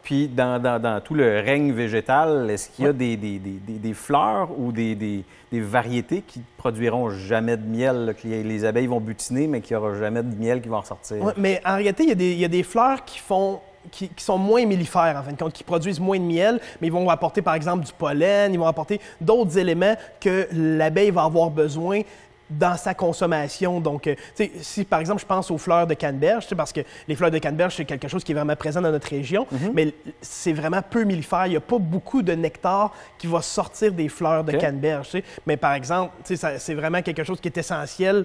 Puis, 0.00 0.28
dans, 0.28 0.62
dans- 0.62 0.80
dans 0.80 1.00
tout 1.02 1.12
le 1.12 1.40
règne 1.40 1.72
végétal, 1.72 2.48
est-ce 2.50 2.70
qu'il 2.70 2.84
y 2.86 2.88
a 2.88 2.92
des, 2.92 3.16
des- 3.16 3.38
des- 3.38 3.58
des- 3.58 3.78
des 3.78 3.92
fleurs 3.94 4.48
ou 4.58 4.72
des, 4.72 4.94
des- 4.94 5.24
des 5.52 5.60
variétés 5.60 6.22
qui 6.26 6.40
produiront 6.56 7.10
jamais 7.10 7.56
de 7.56 7.66
miel, 7.66 8.06
là, 8.06 8.14
que 8.14 8.26
les, 8.26 8.42
les 8.42 8.64
abeilles 8.64 8.86
vont 8.86 9.00
butiner, 9.00 9.46
mais 9.48 9.60
qu'il 9.60 9.76
n'y 9.76 9.82
aura 9.82 9.94
jamais 9.98 10.22
de 10.22 10.34
miel 10.34 10.62
qui 10.62 10.68
va 10.68 10.76
en 10.78 10.84
sortir? 10.84 11.16
Mais 11.36 11.60
en 11.66 11.74
réalité, 11.76 12.04
il 12.04 12.08
y, 12.10 12.12
a 12.12 12.14
des- 12.14 12.32
il 12.32 12.38
y 12.38 12.44
a 12.44 12.48
des 12.48 12.62
fleurs 12.62 13.04
qui 13.04 13.18
font. 13.18 13.60
Qui, 13.90 14.08
qui 14.08 14.24
sont 14.24 14.38
moins 14.38 14.64
mellifères, 14.66 15.16
en 15.18 15.22
fin 15.22 15.32
de 15.32 15.36
compte, 15.38 15.52
qui 15.52 15.64
produisent 15.64 16.00
moins 16.00 16.18
de 16.18 16.24
miel, 16.24 16.60
mais 16.80 16.88
ils 16.88 16.92
vont 16.92 17.08
apporter, 17.08 17.42
par 17.42 17.54
exemple, 17.54 17.84
du 17.84 17.92
pollen, 17.92 18.52
ils 18.52 18.58
vont 18.58 18.66
apporter 18.66 19.00
d'autres 19.20 19.56
éléments 19.58 19.94
que 20.20 20.48
l'abeille 20.52 21.10
va 21.10 21.24
avoir 21.24 21.50
besoin 21.50 22.02
dans 22.50 22.76
sa 22.76 22.94
consommation. 22.94 23.80
Donc, 23.80 24.06
euh, 24.06 24.14
si 24.60 24.84
par 24.84 25.00
exemple 25.00 25.20
je 25.20 25.26
pense 25.26 25.50
aux 25.50 25.58
fleurs 25.58 25.86
de 25.86 25.94
canneberge, 25.94 26.46
parce 26.56 26.72
que 26.72 26.80
les 27.06 27.14
fleurs 27.14 27.30
de 27.30 27.38
canneberge, 27.38 27.76
c'est 27.76 27.84
quelque 27.84 28.08
chose 28.08 28.24
qui 28.24 28.32
est 28.32 28.34
vraiment 28.34 28.56
présent 28.56 28.80
dans 28.80 28.90
notre 28.90 29.08
région, 29.08 29.46
mais 29.74 29.92
c'est 30.20 30.52
vraiment 30.52 30.82
peu 30.82 31.04
millifère. 31.04 31.46
Il 31.46 31.50
n'y 31.50 31.56
a 31.56 31.60
pas 31.60 31.78
beaucoup 31.78 32.22
de 32.22 32.32
nectar 32.32 32.92
qui 33.18 33.26
va 33.26 33.42
sortir 33.42 33.92
des 33.92 34.08
fleurs 34.08 34.44
de 34.44 34.52
OK. 34.52 34.58
canneberge. 34.58 35.10
Mais 35.46 35.56
par 35.56 35.74
exemple, 35.74 36.12
c'est 36.24 36.74
vraiment 36.74 37.02
quelque 37.02 37.24
chose 37.24 37.40
qui 37.40 37.48
est 37.48 37.58
essentiel 37.58 38.24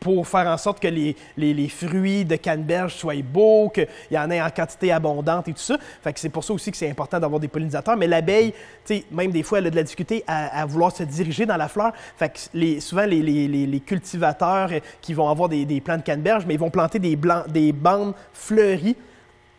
pour 0.00 0.26
faire 0.26 0.46
en 0.46 0.56
sorte 0.56 0.80
que 0.80 0.88
les, 0.88 1.16
les, 1.36 1.54
les 1.54 1.68
fruits 1.68 2.24
de 2.24 2.36
canneberge 2.36 2.94
soient 2.94 3.22
beaux, 3.22 3.68
qu'il 3.68 3.86
y 4.10 4.18
en 4.18 4.30
ait 4.30 4.40
en 4.40 4.50
quantité 4.50 4.92
abondante 4.92 5.48
et 5.48 5.52
tout 5.52 5.58
ça. 5.58 5.76
Fait 6.02 6.12
que 6.12 6.20
c'est 6.20 6.28
pour 6.28 6.44
ça 6.44 6.52
aussi 6.52 6.70
que 6.70 6.76
c'est 6.76 6.90
important 6.90 7.18
d'avoir 7.18 7.40
des 7.40 7.48
pollinisateurs. 7.48 7.96
Mais 7.96 8.06
l'abeille, 8.06 8.52
tu 8.84 8.96
sais, 8.96 9.04
même 9.10 9.30
des 9.30 9.42
fois, 9.42 9.58
elle 9.58 9.66
a 9.66 9.70
de 9.70 9.76
la 9.76 9.82
difficulté 9.82 10.24
à, 10.26 10.60
à 10.60 10.66
vouloir 10.66 10.94
se 10.94 11.02
diriger 11.02 11.46
dans 11.46 11.56
la 11.56 11.68
fleur. 11.68 11.92
Fait 12.16 12.28
que 12.28 12.38
les, 12.54 12.80
souvent, 12.80 13.06
les, 13.06 13.22
les, 13.22 13.48
les 13.48 13.80
cultivateurs 13.80 14.70
qui 15.00 15.14
vont 15.14 15.28
avoir 15.28 15.48
des, 15.48 15.64
des 15.64 15.80
plants 15.80 15.96
de 15.96 16.02
canneberge, 16.02 16.44
mais 16.46 16.54
ils 16.54 16.60
vont 16.60 16.70
planter 16.70 16.98
des, 16.98 17.16
blancs, 17.16 17.48
des 17.48 17.72
bandes 17.72 18.14
fleuries 18.32 18.96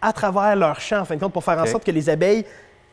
à 0.02 0.14
travers 0.14 0.56
leur 0.56 0.80
champ, 0.80 1.02
en 1.02 1.06
fin 1.06 1.16
de 1.16 1.20
compte, 1.20 1.34
pour 1.34 1.44
faire 1.44 1.60
en 1.60 1.66
sorte 1.66 1.84
que 1.84 1.92
les 1.92 2.10
abeilles 2.10 2.46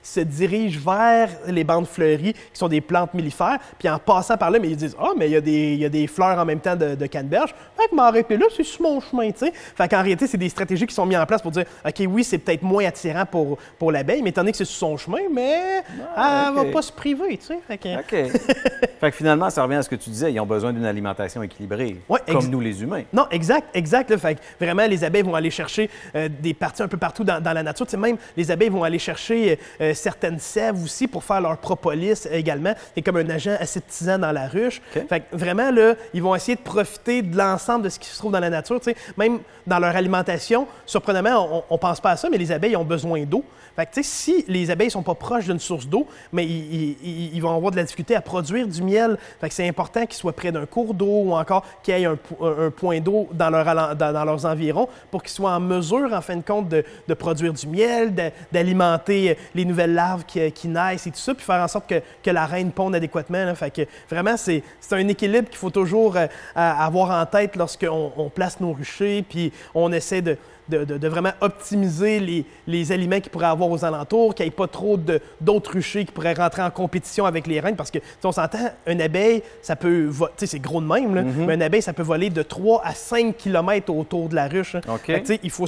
se 0.07 0.21
dirigent 0.21 0.79
vers 0.85 1.29
les 1.47 1.65
bandes 1.65 1.87
fleuries, 1.87 2.33
qui 2.33 2.41
sont 2.59 2.69
des 2.69 2.81
plantes 2.81 3.13
mellifères, 3.15 3.59
puis 3.79 3.89
en 3.89 3.99
passant 3.99 4.37
par 4.37 4.51
là, 4.51 4.59
mais 4.59 4.69
ils 4.71 4.77
disent 4.77 4.97
Ah, 5.01 5.11
mais 5.17 5.27
il 5.29 5.33
y, 5.33 5.37
a 5.37 5.41
des- 5.41 5.73
il 5.75 5.79
y 5.81 5.85
a 5.85 5.89
des 5.89 6.07
fleurs 6.07 6.39
en 6.39 6.45
même 6.45 6.61
temps 6.61 6.77
de, 6.77 6.95
de 6.95 7.07
canneberge. 7.07 7.55
Fait 7.77 7.89
que 7.89 7.95
m'arrêter 7.95 8.37
là, 8.37 8.47
c'est 8.55 8.63
sur 8.65 8.83
mon 8.83 9.01
chemin, 9.01 9.31
tu 9.31 9.39
sais. 9.47 9.53
Fait 9.53 9.89
qu'en 9.89 10.03
réalité, 10.03 10.27
c'est 10.27 10.37
des 10.39 10.49
stratégies 10.49 10.87
qui 10.87 10.95
sont 10.95 11.07
mises 11.07 11.19
en 11.19 11.27
place 11.27 11.43
pour 11.43 11.51
dire 11.51 11.65
OK, 11.85 12.03
oui, 12.09 12.25
c'est 12.25 12.39
peut-être 12.39 12.63
moins 12.63 12.85
attirant 12.87 13.27
pour, 13.27 13.59
pour 13.79 13.93
l'abeille, 13.93 14.23
mais 14.23 14.31
étant 14.31 14.43
donné 14.43 14.53
que 14.53 14.59
c'est 14.59 14.65
sur 14.65 14.79
son 14.79 14.97
chemin, 14.97 15.19
mais 15.33 15.83
Ah, 16.17 16.47
elle 16.53 16.59
OK. 16.59 16.67
va 16.67 16.73
pas 16.73 16.83
se 16.83 16.93
priver, 16.93 17.37
tu 17.39 17.47
sais. 17.47 17.59
Fait 17.67 17.79
que- 17.79 17.99
OK. 17.99 18.31
fait 19.01 19.11
que 19.11 19.17
finalement, 19.17 19.51
ça 19.51 19.63
revient 19.63 19.77
à 19.77 19.83
ce 19.83 19.89
que 19.89 19.97
tu 19.97 20.11
disais. 20.11 20.33
Ils 20.33 20.41
ont 20.41 20.47
besoin 20.47 20.73
d'une 20.73 20.85
alimentation 20.87 21.43
équilibrée, 21.43 21.97
Ouais, 22.09 22.21
comme 22.31 22.47
nous 22.49 22.61
les 22.61 22.83
humains. 22.83 23.03
Non, 23.13 23.27
exact, 23.31 23.69
exact. 23.75 24.11
Là, 24.11 24.19
fait 24.19 24.37
que 24.37 24.41
vraiment, 24.65 24.87
les 24.87 25.03
abeilles 25.05 25.23
vont 25.23 25.35
aller 25.35 25.51
chercher 25.51 25.91
euh, 26.15 26.29
des 26.41 26.55
parties 26.55 26.83
un 26.83 26.89
peu 26.89 26.97
partout 26.97 27.25
dans, 27.25 27.43
dans 27.43 27.53
la 27.53 27.63
nature. 27.63 27.87
Tu 27.87 27.91
sais, 27.93 27.97
même 27.97 28.17
les 28.37 28.51
abeilles 28.51 28.69
vont 28.69 28.85
aller 28.85 28.99
chercher 28.99 29.59
euh, 29.81 29.95
certaines 29.97 30.39
sèves 30.39 30.83
aussi 30.83 31.09
pour 31.09 31.25
faire 31.25 31.41
leur 31.41 31.57
propolis 31.59 32.27
également. 32.31 32.75
C'est 32.95 33.03
comme 33.03 33.17
un 33.17 33.29
agent 33.31 33.57
aseptisant 33.59 34.19
dans 34.19 34.33
la 34.33 34.47
ruche. 34.49 34.81
OK. 34.95 35.09
Fait 35.09 35.21
que 35.21 35.37
vraiment, 35.37 35.71
là, 35.71 35.95
ils 36.15 36.23
vont 36.23 36.35
essayer 36.35 36.57
de 36.57 36.61
profiter 36.63 37.23
de 37.23 37.37
l'ensemble 37.37 37.85
de 37.85 37.89
ce 37.89 37.99
qui 37.99 38.09
se 38.09 38.19
trouve 38.19 38.33
dans 38.33 38.41
la 38.41 38.51
nature. 38.51 38.81
Même 39.17 39.41
dans 39.67 39.79
leur 39.79 39.97
alimentation, 39.97 40.67
surprenamment, 40.85 41.65
on 41.71 41.75
ne 41.75 41.79
pense 41.79 42.01
pas 42.01 42.11
à 42.13 42.17
ça, 42.17 42.29
mais 42.31 42.39
les 42.39 42.53
abeilles 42.53 42.77
ont 42.77 42.85
besoin 42.85 43.25
d'eau. 43.25 43.45
Fait 43.75 43.85
que, 43.85 44.01
si 44.03 44.43
les 44.49 44.71
abeilles 44.71 44.91
sont 44.91 45.03
pas 45.03 45.15
proches 45.15 45.45
d'une 45.45 45.59
source 45.61 45.87
d'eau, 45.87 46.07
mais 46.33 46.47
ils, 46.47 46.75
ils- 46.75 46.97
ils- 47.05 47.35
ils 47.35 47.41
vont 47.43 47.55
avoir 47.55 47.71
de 47.73 47.77
la 47.77 47.83
difficulté 47.83 48.17
à 48.17 48.23
produire 48.23 48.67
du 48.67 48.83
miel. 48.83 49.19
Fait 49.39 49.49
que 49.51 49.55
c'est 49.55 49.69
important 49.69 50.07
qu'ils 50.07 50.17
soient 50.17 50.33
près 50.33 50.51
d'un 50.51 50.65
cours 50.65 50.95
d'eau 50.95 51.25
ou 51.27 51.33
encore 51.35 51.63
qu'il 51.83 51.95
y 51.99 52.03
ait 52.03 52.07
un, 52.07 52.17
po- 52.17 52.43
un- 52.47 52.69
un 52.69 52.71
point 52.71 53.01
d'eau 53.01 53.29
dans, 53.33 53.51
leur 53.51 53.95
dans, 53.95 54.13
dans 54.15 54.25
leurs 54.25 54.47
environs 54.47 54.89
pour 55.11 55.23
qu'ils 55.23 55.33
soient 55.33 55.51
en 55.53 55.61
mesure, 55.61 56.11
en 56.15 56.23
fin 56.23 56.37
de 56.37 56.43
compte, 56.43 56.71
de, 56.71 56.85
de 57.07 57.15
produire 57.15 57.53
du 57.53 57.67
miel, 57.67 58.15
d'alimenter 58.51 59.37
les 59.55 59.65
nouvelles 59.67 59.86
larves 59.87 60.25
qui, 60.25 60.51
qui 60.53 60.69
naissent 60.69 61.07
et 61.07 61.11
tout 61.11 61.19
ça, 61.19 61.35
puis 61.35 61.45
faire 61.45 61.63
en 61.63 61.69
sorte 61.69 61.89
que, 61.89 62.01
que 62.23 62.31
la 62.31 62.47
reine 62.47 62.71
ponde 62.73 62.95
adéquatement. 62.95 63.55
Fait 63.55 63.71
que 63.71 63.83
vraiment, 64.11 64.37
c'est 64.37 64.63
un 64.91 65.09
équilibre 65.09 65.49
qu'il 65.49 65.59
faut 65.59 65.71
toujours 65.71 66.17
euh, 66.17 66.27
avoir 66.55 67.11
en 67.11 67.27
tête 67.27 67.57
lorsqu'on 67.57 68.13
on 68.17 68.31
place 68.31 68.61
nos 68.61 68.73
ruchers, 68.73 69.25
puis 69.29 69.53
on 69.75 69.93
essaie 69.93 70.23
de, 70.23 70.37
de, 70.69 70.85
de- 70.85 70.99
de 70.99 71.09
vraiment 71.09 71.33
optimiser 71.41 72.21
les, 72.21 72.45
les 72.67 72.93
aliments 72.93 73.21
qu'il 73.21 73.31
pourrait 73.31 73.47
avoir 73.47 73.71
aux 73.71 73.85
alentours, 73.85 74.35
qu'il 74.35 74.45
n'y 74.45 74.49
ait 74.49 74.51
pas 74.53 74.67
trop 74.67 74.99
d'autres 75.41 75.73
ruchers 75.73 76.05
qui 76.05 76.13
pourraient 76.13 76.35
rentrer 76.35 76.63
en 76.63 76.71
compétition 76.71 77.25
avec 77.27 77.47
les 77.47 77.61
reines. 77.61 77.77
Parce 77.77 77.91
que, 77.91 77.99
sais, 77.99 78.05
on 78.27 78.33
s'entend, 78.33 78.59
une 78.87 79.01
abeille, 79.01 79.43
ça 79.63 79.77
peut. 79.77 80.09
Tu 80.11 80.25
sais, 80.39 80.47
c'est 80.47 80.59
gros 80.59 80.81
de 80.81 80.87
même, 80.87 81.15
là, 81.15 81.23
mais 81.47 81.55
une 81.55 81.63
abeille, 81.63 81.83
ça 81.83 81.93
peut 81.93 82.03
voler 82.03 82.31
de 82.31 82.43
3 82.43 82.83
à 82.85 82.93
5 82.95 83.37
km 83.37 83.93
autour 83.93 84.29
de 84.29 84.35
la 84.35 84.49
ruche. 84.49 84.75
hein. 84.75 84.81
OK. 84.89 85.01
Fait 85.07 85.15
que, 85.15 85.27
tu 85.27 85.35
sais, 85.35 85.41
il 85.43 85.51
faut, 85.51 85.67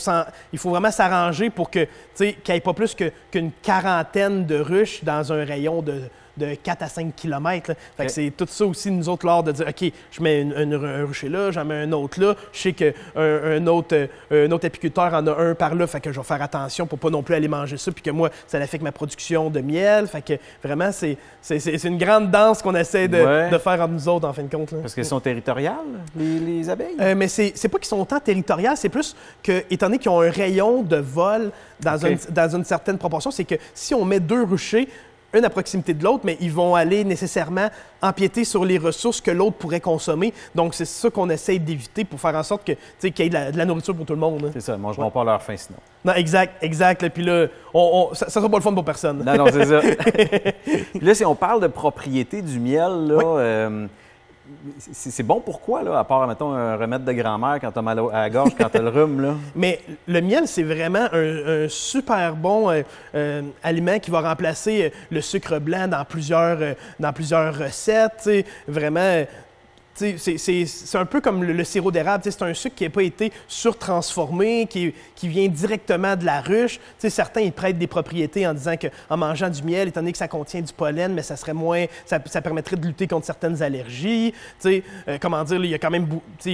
il 0.53 0.59
faut 0.59 0.71
vraiment 0.71 0.91
s'arranger 0.91 1.51
pour 1.51 1.71
que, 1.71 1.87
qu'il 2.17 2.35
n'y 2.49 2.55
ait 2.57 2.61
pas 2.61 2.75
plus 2.75 2.95
qu'une 3.31 3.51
quarantaine 3.63 4.47
de 4.47 4.59
ruches 4.59 5.05
dans 5.05 5.33
un 5.33 5.45
rayon 5.45 5.83
de 5.83 6.03
de 6.39 6.55
4 6.55 6.83
à 6.83 6.89
5 6.89 7.15
km. 7.17 7.73
Fait 7.97 8.07
que 8.07 8.13
c'est 8.13 8.33
tout 8.37 8.47
ça 8.49 8.65
aussi, 8.65 8.91
nous 8.91 9.09
autres, 9.09 9.27
l'art 9.27 9.43
de 9.43 9.53
dire, 9.53 9.67
OK, 9.69 9.93
je 10.11 10.23
mets 10.23 10.41
une, 10.43 10.53
une- 10.57 10.75
un 10.75 11.05
rucher 11.05 11.29
là, 11.29 11.51
j'en 11.51 11.65
mets 11.65 11.83
un 11.83 11.93
autre 11.93 12.21
là. 12.21 12.35
Je 12.53 12.59
sais 12.61 12.73
qu'un 12.73 12.93
un 13.17 13.67
autre, 13.67 13.95
euh, 14.33 14.47
un 14.49 14.51
autre 14.53 14.67
apiculteur 14.67 15.13
en 15.15 15.27
a 15.27 15.37
un 15.37 15.55
par 15.55 15.75
là, 15.75 15.87
fait 15.87 16.01
que 16.01 16.13
je 16.13 16.19
vais 16.21 16.25
faire 16.27 16.41
attention 16.43 16.87
pour 16.87 16.99
pas 16.99 17.11
non 17.11 17.23
plus 17.23 17.35
aller 17.35 17.49
manger 17.49 17.77
ça, 17.77 17.91
puis 17.93 18.03
que 18.03 18.11
moi, 18.11 18.31
ça 18.47 18.59
affecte 18.59 18.85
ma 18.85 18.93
production 18.93 19.51
de 19.51 19.61
miel. 19.61 20.07
Fait 20.07 20.23
que 20.23 20.35
vraiment, 20.63 20.93
c'est 20.93 21.17
c'est- 21.41 21.59
c'est- 21.61 21.79
c'est 21.79 21.89
une 21.89 21.99
grande 21.99 22.31
danse 22.31 22.63
qu'on 22.63 22.75
essaie 22.75 23.09
de, 23.09 23.19
Ouais. 23.19 23.51
de 23.51 23.59
faire 23.59 23.81
entre 23.81 23.93
nous 23.93 24.09
autres, 24.09 24.27
en 24.29 24.33
fin 24.33 24.43
de 24.43 24.51
compte. 24.55 24.73
là. 24.73 24.79
Parce 24.83 24.95
qu'elles 24.95 25.05
sont 25.05 25.21
territoriales, 25.21 25.75
les, 26.17 26.39
les 26.39 26.71
abeilles? 26.71 26.97
Euh, 27.01 27.15
mais 27.17 27.29
c'est 27.29 27.53
c'est 27.55 27.69
pas 27.69 27.79
qu'ils 27.79 27.89
sont 27.89 28.01
autant 28.01 28.21
territoriales, 28.21 28.77
c'est 28.77 28.89
plus 28.89 29.17
que, 29.43 29.65
étant 29.71 29.87
donné 29.87 29.99
qu'ils 29.99 30.11
ont 30.11 30.21
un 30.21 30.31
rayon 30.31 30.83
de 30.83 30.97
vol 30.97 31.51
dans, 31.81 31.97
une, 31.99 32.19
dans 32.31 32.57
une 32.57 32.65
certaine 32.65 32.99
proportion, 32.99 33.31
c'est 33.31 33.45
que 33.45 33.55
si 33.75 33.95
on 33.95 34.05
met 34.05 34.21
deux 34.21 34.43
ruchers, 34.45 34.89
une 35.35 35.45
à 35.45 35.51
proximité 35.51 35.93
de 35.93 36.03
l'autre, 36.03 36.23
mais 36.25 36.37
ils 36.41 36.51
vont 36.53 36.75
aller 36.75 37.05
nécessairement 37.05 37.69
empiéter 38.01 38.45
sur 38.45 38.65
les 38.65 38.79
ressources 38.79 39.21
que 39.21 39.31
l'autre 39.31 39.57
pourrait 39.57 39.81
consommer. 39.81 40.33
Donc, 40.55 40.75
c'est 40.75 40.87
ça 40.87 41.11
qu'on 41.11 41.29
essaie 41.29 41.59
d'éviter 41.59 42.05
pour 42.05 42.19
faire 42.19 42.35
en 42.35 42.43
sorte 42.43 42.65
que, 42.67 42.73
qu'il 43.09 43.25
y 43.25 43.27
ait 43.27 43.29
de 43.29 43.35
la, 43.35 43.53
de 43.53 43.59
la 43.59 43.65
nourriture 43.67 43.95
pour 43.95 44.07
tout 44.07 44.15
le 44.15 44.21
monde. 44.21 44.45
hein. 44.47 44.51
C'est 44.55 44.61
ça, 44.63 44.75
ils 44.75 44.81
mangeront 44.81 45.11
pas 45.11 45.25
leur 45.25 45.43
faim 45.43 45.57
sinon. 45.57 45.79
Non, 46.05 46.15
exact, 46.15 46.55
exact. 46.63 47.07
Puis 47.11 47.25
là, 47.25 47.47
on, 47.75 48.09
on- 48.11 48.15
ça, 48.15 48.27
ça 48.27 48.41
sera 48.41 48.49
pas 48.49 48.57
le 48.57 48.63
fun 48.63 48.73
pour 48.73 48.85
personne. 48.85 49.23
Non, 49.25 49.37
non, 49.37 49.47
c'est 49.53 49.67
ça. 49.67 49.81
Puis 50.65 51.01
là, 51.07 51.15
si 51.15 51.25
on 51.25 51.35
parle 51.35 51.61
de 51.61 51.67
propriété 51.67 52.41
du 52.41 52.59
miel, 52.59 53.09
là, 53.09 53.17
Oui. 53.17 53.25
euh, 53.27 53.87
c'est 54.79 55.23
bon 55.23 55.41
pourquoi, 55.41 55.83
là, 55.83 55.99
à 55.99 56.05
part, 56.05 56.27
mettons, 56.27 56.53
un 56.53 56.77
remède 56.77 57.05
de 57.05 57.13
grand-mère 57.13 57.59
quand 57.61 57.71
t'as 57.71 57.83
mal 57.83 57.99
à 58.13 58.23
la 58.23 58.31
gorge, 58.31 58.53
quand 58.57 58.69
t'as 58.71 58.81
le 58.81 58.89
rhume, 58.89 59.21
là? 59.21 59.35
Mais 59.55 59.81
le 60.07 60.21
miel, 60.21 60.47
c'est 60.47 60.63
vraiment 60.63 61.07
un, 61.13 61.67
super 61.69 62.35
bon 62.35 62.71
euh, 62.71 62.83
euh, 63.15 63.43
aliment 63.63 63.99
qui 63.99 64.11
va 64.11 64.21
remplacer 64.21 64.85
euh, 64.85 64.91
le 65.11 65.21
sucre 65.21 65.59
blanc 65.59 65.89
dans 65.89 66.05
plusieurs, 66.05 66.59
dans 66.99 67.13
plusieurs 67.13 67.57
recettes. 67.57 68.29
Vraiment, 68.67 69.25
c'est- 69.99 70.97
un 70.97 71.05
peu 71.05 71.21
comme 71.21 71.45
le, 71.45 71.65
sirop 71.65 71.91
d'érable. 71.91 72.25
C'est 72.25 72.43
un 72.43 72.55
sucre 72.55 72.77
qui 72.77 72.85
n'a 72.85 72.91
pas 72.91 73.03
été 73.03 73.33
surtransformé, 73.47 74.67
qui, 74.67 74.95
qui 75.15 75.29
vient 75.29 75.49
directement 75.49 76.17
de 76.17 76.25
la 76.25 76.41
ruche. 76.41 76.81
Certains, 76.99 77.41
ils 77.41 77.53
prêtent 77.53 77.79
des 77.79 77.87
propriétés 77.87 78.47
en 78.47 78.55
disant 78.55 78.75
qu'en 78.77 79.17
mangeant 79.17 79.51
du 79.51 79.63
miel, 79.63 79.89
étant 79.89 80.01
donné 80.01 80.13
que 80.13 80.19
ça 80.19 80.29
contient 80.29 80.61
du 80.61 80.73
pollen, 80.73 81.13
mais 81.15 81.23
ça 81.23 81.37
serait 81.37 81.55
moins, 81.55 81.87
ça, 82.07 82.19
permettrait 82.41 82.77
de 82.77 82.87
lutter 82.87 83.07
contre 83.07 83.27
certaines 83.27 83.63
allergies. 83.63 84.33
Euh, 84.65 84.81
comment 85.21 85.45
dire, 85.45 85.65
il 85.65 85.71
y 85.71 85.75
a 85.75 85.79
quand 85.79 85.91
même 85.91 86.07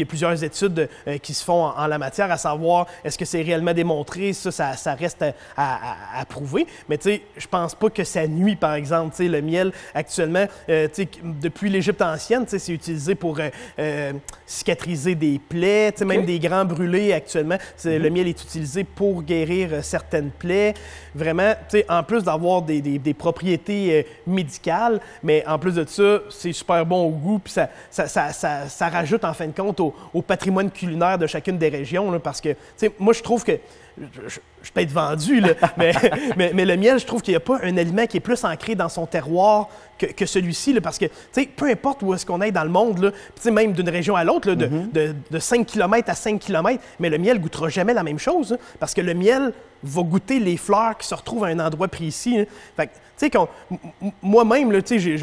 plusieurs 0.09 0.43
études 0.43 0.89
euh, 1.07 1.19
qui 1.19 1.35
se 1.35 1.45
font 1.45 1.67
en, 1.67 1.87
la 1.87 1.99
matière, 1.99 2.31
à 2.31 2.37
savoir 2.37 2.87
est-ce 3.05 3.19
que 3.19 3.25
c'est 3.25 3.43
réellement 3.43 3.73
démontré? 3.73 4.33
Ça, 4.33 4.51
ça, 4.77 4.95
reste 4.95 5.25
à, 5.57 6.25
prouver. 6.29 6.67
Mais 6.89 6.99
sais, 7.01 7.23
je 7.37 7.47
pense 7.47 7.75
pas 7.75 7.91
que 7.91 8.05
ça 8.05 8.27
nuit, 8.27 8.57
par 8.57 8.75
exemple. 8.75 9.15
Le 9.19 9.41
miel, 9.41 9.73
actuellement, 9.95 10.47
euh, 10.69 10.89
depuis 11.23 11.71
l'Égypte 11.71 12.03
ancienne, 12.03 12.45
c'est 12.47 12.73
utilisé 12.73 13.15
pour 13.15 13.34
euh, 13.41 13.51
euh, 13.79 14.13
cicatriser 14.47 15.15
des 15.15 15.39
plaies, 15.49 15.93
même 16.05 16.25
des 16.25 16.39
grands 16.39 16.65
brûlés 16.65 17.13
actuellement. 17.13 17.59
Le 17.85 18.09
miel 18.11 18.29
est 18.29 18.43
utilisé 18.43 18.85
pour 18.85 19.23
guérir 19.23 19.69
euh, 19.73 19.83
certaines 19.83 20.31
plaies. 20.31 20.75
Vraiment, 21.15 21.55
en 21.89 22.03
plus 22.03 22.23
d'avoir 22.25 22.63
des, 22.63 22.81
des- 22.81 22.99
des 22.99 23.15
propriétés 23.15 24.07
médicales, 24.27 25.01
mais 25.23 25.45
en 25.47 25.59
plus 25.59 25.75
de 25.75 25.85
ça, 25.87 26.21
c'est 26.31 26.53
super 26.53 26.85
bon 26.85 27.05
au 27.07 27.11
goût, 27.11 27.39
puis 27.39 27.53
ça, 27.53 27.69
ça, 27.91 28.07
ça, 28.09 28.33
ça- 28.33 28.69
ça 28.69 28.89
rajoute 28.89 29.25
en 29.25 29.33
fin 29.35 29.47
de 29.47 29.53
compte 29.53 29.81
au, 29.81 29.95
au 30.13 30.23
patrimoine 30.23 30.71
culinaire 30.71 31.19
de 31.19 31.27
chacune 31.27 31.59
des 31.59 31.69
régions, 31.69 32.11
là, 32.11 32.19
parce 32.19 32.41
que, 32.41 32.51
moi, 32.99 33.13
je 33.13 33.23
trouve 33.23 33.45
que 33.45 33.53
je, 34.01 34.29
je- 34.29 34.71
peux 34.73 34.81
être 34.81 34.91
vendu, 34.91 35.41
là, 35.41 35.51
mais, 35.77 35.93
mais, 36.37 36.51
mais 36.55 36.65
le 36.65 36.77
miel, 36.77 36.99
je 36.99 37.07
trouve 37.07 37.23
qu'il 37.23 37.33
n'y 37.33 37.37
a 37.37 37.41
pas 37.41 37.59
un 37.63 37.77
aliment 37.77 38.07
qui 38.07 38.17
est 38.17 38.21
plus 38.21 38.43
ancré 38.45 38.75
dans 38.75 38.89
son 38.89 39.07
terroir 39.07 39.69
que, 39.99 40.07
que 40.07 40.27
celui-ci, 40.27 40.75
parce 40.81 40.99
que, 40.99 41.05
tu 41.07 41.13
sais, 41.33 41.47
peu 41.55 41.69
importe 41.71 42.03
où 42.03 42.13
est-ce 42.15 42.25
qu'on 42.27 42.41
est 42.41 42.51
dans 42.51 42.65
le 42.65 42.71
monde, 42.71 42.99
là, 43.45 43.51
même 43.53 43.73
d'une 43.73 43.89
région 43.89 44.17
à 44.17 44.25
l'autre, 44.25 44.53
de, 44.55 44.67
de, 44.93 45.15
de 45.31 45.39
5 45.39 45.67
km 45.67 46.11
à 46.11 46.15
5 46.15 46.41
km, 46.41 46.83
mais 46.99 47.11
le 47.11 47.19
miel 47.19 47.39
goûtera 47.41 47.69
jamais 47.69 47.95
la 47.95 48.03
même 48.03 48.19
chose, 48.19 48.55
hein, 48.55 48.59
parce 48.81 48.95
que 48.95 49.01
le 49.01 49.15
miel 49.15 49.53
va 49.85 50.03
goûter 50.03 50.41
les 50.41 50.57
fleurs 50.57 50.97
qui 50.99 51.07
se 51.07 51.15
retrouvent 51.15 51.45
à 51.45 51.49
un 51.49 51.61
endroit 51.61 51.89
précis. 51.89 52.39
hein. 52.39 52.45
Fait 52.77 52.87
que, 52.87 52.93
tu 53.17 53.29
sais, 53.31 53.79
moi-même, 54.23 54.73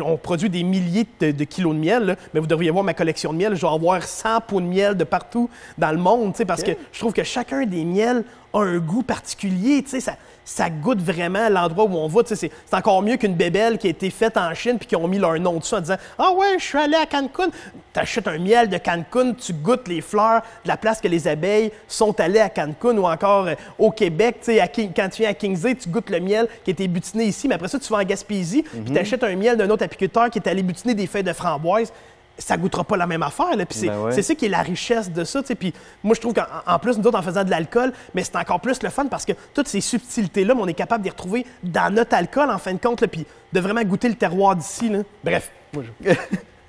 on 0.06 0.18
produit 0.18 0.50
des 0.50 0.64
milliers 0.64 1.06
de, 1.20 1.32
de 1.32 1.44
kilos 1.44 1.74
de 1.76 1.80
miel, 1.80 2.04
là, 2.06 2.16
mais 2.34 2.40
vous 2.40 2.48
devriez 2.48 2.72
voir 2.72 2.84
ma 2.84 2.94
collection 2.94 3.34
de 3.34 3.38
miel. 3.38 3.56
Je 3.56 3.62
vais 3.62 3.74
avoir 3.74 4.04
100 4.04 4.42
pots 4.48 4.62
de 4.62 4.66
miel 4.66 4.96
de 4.96 5.04
partout 5.04 5.50
dans 5.78 5.92
le 5.92 5.98
monde, 5.98 6.34
parce 6.48 6.64
que 6.64 6.72
je 6.92 7.00
trouve 7.00 7.14
que 7.14 7.24
chacun 7.24 7.66
des 7.66 7.84
miels 7.84 8.24
a 8.54 8.60
un 8.60 8.78
goût 8.78 9.04
particulier, 9.04 9.84
tu 9.84 9.90
sais, 9.90 10.00
ça, 10.00 10.16
ça 10.44 10.70
goûte 10.70 11.02
vraiment 11.02 11.50
l'endroit 11.50 11.86
où 11.86 11.96
on 11.96 12.08
va, 12.08 12.24
tu 12.24 12.36
c'est 12.36 12.52
encore 12.74 13.02
mieux 13.02 13.18
qu'une 13.18 13.36
bébelle 13.36 13.78
qui 13.78 13.88
a 13.88 13.90
été 13.92 14.10
faite 14.10 14.38
en 14.38 14.54
Chine 14.54 14.78
puis 14.78 14.88
qui 14.88 14.96
ont 14.96 15.08
mis 15.08 15.20
leur 15.20 15.40
nom 15.40 15.58
dessus 15.58 15.76
en 15.76 15.82
disant 15.82 15.98
«Ah 16.18 16.32
ouais, 16.32 16.58
je 16.60 16.64
suis 16.66 16.78
allé 16.78 16.96
à 16.96 17.06
Cancun». 17.06 17.50
T'achètes 17.94 18.28
un 18.28 18.38
miel 18.38 18.70
de 18.70 18.78
Cancun, 18.78 19.34
tu 19.34 19.54
goûtes 19.54 19.88
les 19.88 20.02
fleurs 20.02 20.42
de 20.64 20.68
la 20.70 20.78
place 20.78 21.00
que 21.02 21.08
les 21.08 21.28
abeilles 21.28 21.72
sont 21.88 22.18
allées 22.20 22.40
à 22.40 22.50
Cancun 22.50 22.98
ou 22.98 23.06
encore 23.06 23.48
euh, 23.48 23.56
au 23.78 23.92
Québec, 23.92 24.38
tu 24.40 24.46
sais, 24.54 24.60
à 24.62 24.68
King- 24.68 24.92
quand 24.96 25.10
tu 25.10 25.22
viens 25.22 25.32
à 25.32 25.34
Kingsley, 25.34 25.76
tu 25.76 25.90
goûtes 25.90 26.10
le 26.10 26.20
miel 26.20 26.48
qui 26.64 26.72
a 26.72 26.74
été 26.74 26.88
butiné 26.88 27.26
ici, 27.26 27.48
mais 27.48 27.56
après 27.56 27.68
ça, 27.68 27.78
tu 27.80 27.92
vas 27.92 28.00
en 28.00 28.04
Gaspésie 28.04 28.64
puis 28.64 28.94
t'achètes 28.94 29.24
un 29.24 29.36
miel 29.36 29.58
d'un 29.58 29.70
autre 29.70 29.84
apiculteur 29.84 30.30
qui 30.30 30.40
est 30.40 30.48
allé 30.48 30.64
butiner 30.64 30.94
des 30.96 31.06
feuilles 31.08 31.24
de 31.24 31.34
framboise 31.34 31.92
ça 32.38 32.58
goûtera 32.58 32.84
pas 32.84 32.98
la 32.98 33.08
même 33.08 33.24
affaire. 33.24 33.56
Là. 33.56 33.66
Puis 33.66 33.80
c'est, 33.80 33.88
Ben 33.88 34.00
ouais. 34.04 34.12
c'est 34.12 34.22
ça 34.24 34.36
qui 34.36 34.46
est 34.46 34.50
la 34.50 34.62
richesse 34.62 35.12
de 35.12 35.24
ça. 35.24 35.42
Puis 35.44 35.74
moi, 36.04 36.16
je 36.16 36.22
trouve 36.22 36.34
qu'en 36.34 36.46
en 36.66 36.80
plus, 36.80 36.98
nous 36.98 37.06
autres, 37.06 37.18
en 37.20 37.22
faisant 37.22 37.44
de 37.44 37.50
l'alcool, 37.50 37.94
mais 38.14 38.24
c'est 38.24 38.36
encore 38.36 38.60
plus 38.60 38.82
le 38.82 38.90
fun 38.90 39.06
parce 39.06 39.26
que 39.26 39.34
toutes 39.54 39.68
ces 39.68 39.82
subtilités-là, 39.82 40.56
mais 40.56 40.62
on 40.62 40.68
est 40.68 40.74
capable 40.74 41.02
de 41.04 41.06
les 41.06 41.12
retrouver 41.12 41.46
dans 41.64 41.94
notre 41.94 42.16
alcool, 42.16 42.50
en 42.50 42.58
fin 42.58 42.74
de 42.74 42.80
compte, 42.80 43.02
là, 43.02 43.08
puis 43.08 43.26
de 43.54 43.60
vraiment 43.60 43.84
goûter 43.84 44.10
le 44.10 44.16
terroir 44.16 44.56
d'ici. 44.56 44.90
là. 44.90 45.00
Bref, 45.24 45.52
moi, 45.74 45.84
je- 46.04 46.14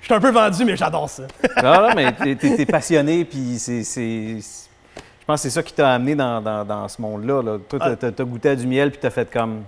Je 0.03 0.07
suis 0.07 0.15
un 0.15 0.19
peu 0.19 0.31
vendu, 0.31 0.65
mais 0.65 0.75
j'adore 0.75 1.09
ça. 1.09 1.23
non, 1.63 1.87
non, 1.87 1.95
mais 1.95 2.11
t'es 2.35 2.61
es, 2.61 2.65
passionné, 2.65 3.23
puis 3.23 3.57
c'est. 3.57 3.83
Je 3.83 5.25
pense 5.25 5.39
que 5.41 5.43
c'est 5.43 5.49
ça 5.49 5.63
qui 5.63 5.71
t'a 5.71 5.93
amené 5.93 6.13
dans, 6.13 6.41
dans, 6.41 6.65
dans 6.65 6.89
ce 6.89 7.01
monde-là. 7.01 7.41
Là. 7.41 7.57
Toi, 7.69 7.95
t'as 7.95 8.07
as, 8.07 8.25
goûté 8.25 8.49
à 8.49 8.55
du 8.57 8.67
miel, 8.67 8.91
puis 8.91 8.99
t'as 9.01 9.09
fait 9.09 9.31
comme. 9.31 9.63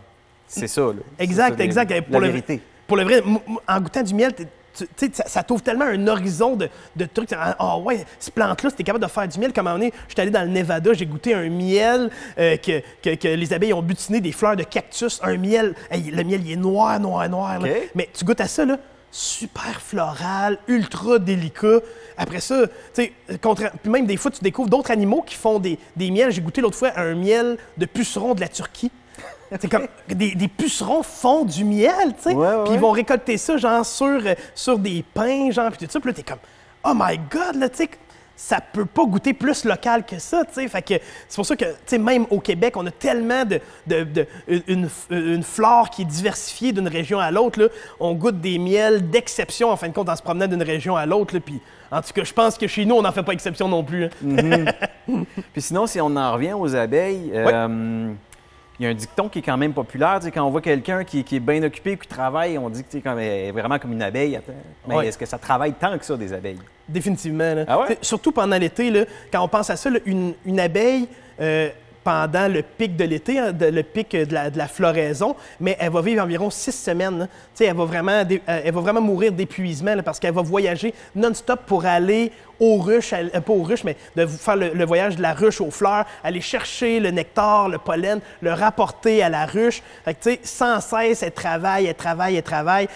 C'est 0.46 0.68
ça, 0.68 0.82
là. 0.82 1.02
Exact, 1.20 1.58
ça, 1.58 1.64
exact. 1.64 2.02
pour 2.12 2.20
la 2.20 2.28
vérité. 2.28 2.62
Pour 2.86 2.98
le 2.98 3.04
vrai, 3.06 3.24
en 3.66 3.80
goûtant 3.80 4.04
du 4.04 4.14
miel, 4.14 4.34
tu, 4.76 5.10
ça, 5.14 5.24
ça 5.28 5.44
t'ouvre 5.44 5.62
tellement 5.62 5.86
un 5.86 6.08
horizon 6.08 6.56
de, 6.56 6.70
de 6.96 7.06
trucs. 7.06 7.30
Ah 7.34 7.56
oh, 7.60 7.82
ouais, 7.84 8.06
cette 8.20 8.34
plante-là, 8.34 8.70
si 8.70 8.76
t'es 8.76 8.84
capable 8.84 9.04
de 9.06 9.10
faire 9.10 9.28
du 9.28 9.40
miel, 9.40 9.54
comme 9.54 9.68
un 9.68 9.72
moment 9.72 9.86
donné, 9.86 9.94
je 10.08 10.14
suis 10.14 10.22
allé 10.22 10.32
dans 10.32 10.44
le 10.44 10.50
Nevada, 10.50 10.94
j'ai 10.94 11.06
goûté 11.06 11.34
un 11.34 11.50
miel 11.50 12.10
euh, 12.38 12.58
que, 12.58 12.82
que, 13.02 13.16
que, 13.16 13.28
les 13.28 13.54
abeilles 13.54 13.74
ont 13.74 13.82
butiné 13.82 14.22
des 14.22 14.32
fleurs 14.32 14.56
de 14.56 14.64
cactus, 14.64 15.20
un 15.24 15.38
miel. 15.38 15.76
le 15.92 16.24
miel, 16.24 16.42
il 16.46 16.52
est 16.52 16.58
noir, 16.58 17.00
noir, 17.00 17.28
noir. 17.30 17.60
Mais 17.94 18.10
tu 18.14 18.26
goûtes 18.26 18.42
à 18.42 18.48
ça, 18.48 18.66
là, 18.66 18.78
super 19.12 19.82
floral, 19.82 20.58
ultra 20.68 21.20
délicat. 21.20 21.80
Après 22.18 22.42
ça, 22.42 22.68
tu 22.94 23.04
sais, 23.04 23.14
même 23.86 24.06
des 24.06 24.18
fois, 24.18 24.32
tu 24.32 24.42
découvres 24.44 24.70
d'autres 24.70 24.92
animaux 24.92 25.22
qui 25.22 25.36
font 25.36 25.60
des, 25.60 25.80
des 25.96 26.12
miels. 26.12 26.32
J'ai 26.32 26.42
goûté 26.42 26.62
l'autre 26.62 26.78
fois 26.78 26.92
un 26.98 27.16
miel 27.16 27.58
de 27.78 27.86
puceron 27.86 28.36
de 28.36 28.42
la 28.42 28.50
Turquie. 28.50 28.92
C'est 29.60 29.70
comme 29.70 29.88
des, 30.08 30.48
pucerons 30.48 31.04
font 31.04 31.46
du 31.46 31.64
miel, 31.64 32.14
tu 32.18 32.30
sais. 32.30 32.36
puis 32.66 32.74
ils 32.74 32.80
vont 32.80 32.92
récolter 32.92 33.38
ça, 33.38 33.58
genre, 33.58 33.86
sur, 33.86 34.06
euh, 34.06 34.36
sur 34.54 34.78
des 34.80 35.04
pains, 35.14 35.52
genre, 35.52 35.70
puis 35.72 35.86
tout 35.86 35.92
ça. 35.92 36.00
Puis 36.00 36.10
là, 36.10 36.14
t'es 36.14 36.24
comme, 36.24 36.40
oh 36.84 36.94
my 36.96 37.18
God, 37.30 37.56
là, 37.56 37.70
tu 37.70 37.78
sais, 37.78 37.90
ça 38.36 38.60
peut 38.60 38.86
pas 38.86 39.06
goûter 39.06 39.34
plus 39.34 39.64
local 39.64 40.06
que 40.06 40.20
ça, 40.20 40.44
tu 40.46 40.56
sais. 40.56 40.68
Fait 40.68 40.82
que 40.82 40.96
c'est 41.28 41.36
pour 41.36 41.46
ça 41.46 41.56
que, 41.56 41.66
tu 41.66 41.72
sais, 41.86 41.98
même 41.98 42.26
au 42.30 42.40
Québec, 42.40 42.76
on 42.76 42.86
a 42.86 42.92
tellement 42.92 43.46
de, 43.46 43.62
de, 43.88 44.28
une, 44.68 44.90
une, 45.10 45.44
flore 45.44 45.90
qui 45.90 46.02
est 46.02 46.06
diversifiée 46.06 46.74
d'une 46.74 46.88
région 46.88 47.20
à 47.20 47.32
l'autre, 47.32 47.62
là. 47.62 47.68
On 48.00 48.14
goûte 48.14 48.42
des 48.42 48.60
miels 48.60 49.10
d'exception, 49.10 49.72
en 49.72 49.78
fin 49.78 49.88
de 49.88 49.94
compte, 49.94 50.10
en 50.10 50.16
se 50.16 50.22
promenant 50.22 50.48
d'une 50.48 50.64
région 50.64 50.96
à 50.96 51.06
l'autre, 51.06 51.38
Puis, 51.40 51.62
en 51.92 52.02
tout 52.02 52.14
cas, 52.14 52.24
je 52.24 52.34
pense 52.34 52.58
que 52.58 52.68
chez 52.68 52.86
nous, 52.86 52.96
on 52.96 53.02
n'en 53.02 53.12
fait 53.12 53.24
pas 53.24 53.34
exception 53.34 53.70
non 53.70 53.84
plus. 53.84 54.06
Hein. 54.06 54.10
Mhm. 55.08 55.26
Puis 55.54 55.62
sinon, 55.62 55.88
si 55.88 56.02
on 56.02 56.16
en 56.16 56.34
revient 56.34 56.54
aux 56.54 56.76
abeilles, 56.76 57.32
euh, 57.34 58.12
il 58.80 58.84
y 58.84 58.88
a 58.88 58.92
un 58.92 58.94
dicton 58.94 59.30
qui 59.30 59.40
est 59.40 59.42
quand 59.42 59.58
même 59.58 59.74
populaire. 59.74 60.20
quand 60.34 60.46
on 60.46 60.50
voit 60.50 60.62
quelqu'un 60.62 61.04
qui, 61.04 61.20
est 61.20 61.40
bien 61.40 61.64
occupé 61.64 61.98
qui 61.98 62.08
travaille, 62.08 62.58
on 62.58 62.70
dit 62.70 62.84
que 62.84 62.90
c'est 62.90 63.06
est 63.06 63.52
vraiment 63.52 63.80
comme 63.80 63.94
une 63.94 64.02
abeille. 64.02 64.40
Mais 64.88 65.08
est-ce 65.08 65.18
que 65.18 65.26
ça 65.26 65.38
travaille 65.38 65.74
tant 65.74 65.98
que 65.98 66.06
ça, 66.06 66.18
des 66.18 66.34
abeilles? 66.34 66.60
Définitivement. 66.88 67.66
Ah 67.68 67.86
surtout 68.02 68.32
pendant 68.32 68.58
l'été, 68.58 69.06
quand 69.32 69.42
on 69.42 69.48
pense 69.48 69.70
à 69.70 69.76
ça, 69.76 69.90
une, 70.06 70.60
abeille, 70.60 71.08
euh, 71.40 71.70
pendant 72.04 72.48
le 72.48 72.62
pic 72.62 72.96
de 72.96 73.04
l'été, 73.04 73.40
hein, 73.40 73.52
le 73.60 73.82
pic 73.82 74.12
de 74.12 74.34
la, 74.34 74.68
floraison, 74.68 75.36
mais 75.60 75.76
elle 75.80 75.92
va 75.92 76.02
vivre 76.02 76.24
environ 76.24 76.50
six 76.50 76.72
semaines. 76.72 77.28
Elle, 77.60 77.76
va 77.76 77.86
vraiment, 77.86 78.12
euh, 78.12 78.38
elle 78.46 78.74
va 78.74 78.82
vraiment 78.82 79.02
mourir 79.02 79.32
d'épuisement 79.32 79.96
parce 80.04 80.20
qu'elle 80.20 80.34
va 80.34 80.44
voyager 80.44 80.94
non-stop 81.16 81.62
pour 81.66 81.86
aller 81.86 82.32
aux 82.60 82.78
ruches, 82.78 83.14
euh, 83.14 83.42
pas 83.42 83.54
aux 83.54 83.64
ruches, 83.64 83.84
mais 83.84 83.96
de 84.16 84.26
faire 84.26 84.56
le, 84.56 84.86
voyage 84.86 85.16
de 85.16 85.22
la 85.22 85.34
ruche 85.34 85.62
aux 85.62 85.72
fleurs, 85.72 86.06
aller 86.24 86.42
chercher 86.42 87.00
le 87.00 87.12
nectar, 87.12 87.70
le 87.70 87.78
pollen, 87.78 88.20
le 88.42 88.54
rapporter 88.54 89.24
à 89.24 89.30
la 89.30 89.46
ruche. 89.46 89.82
Fait 90.04 90.14
que, 90.14 90.30
sans 90.44 90.80
cesse, 90.80 91.24
elle 91.24 91.32
travaille, 91.32 91.86
elle 91.86 91.96
travaille, 91.96 92.36
elle 92.36 92.44
travaille. 92.44 92.88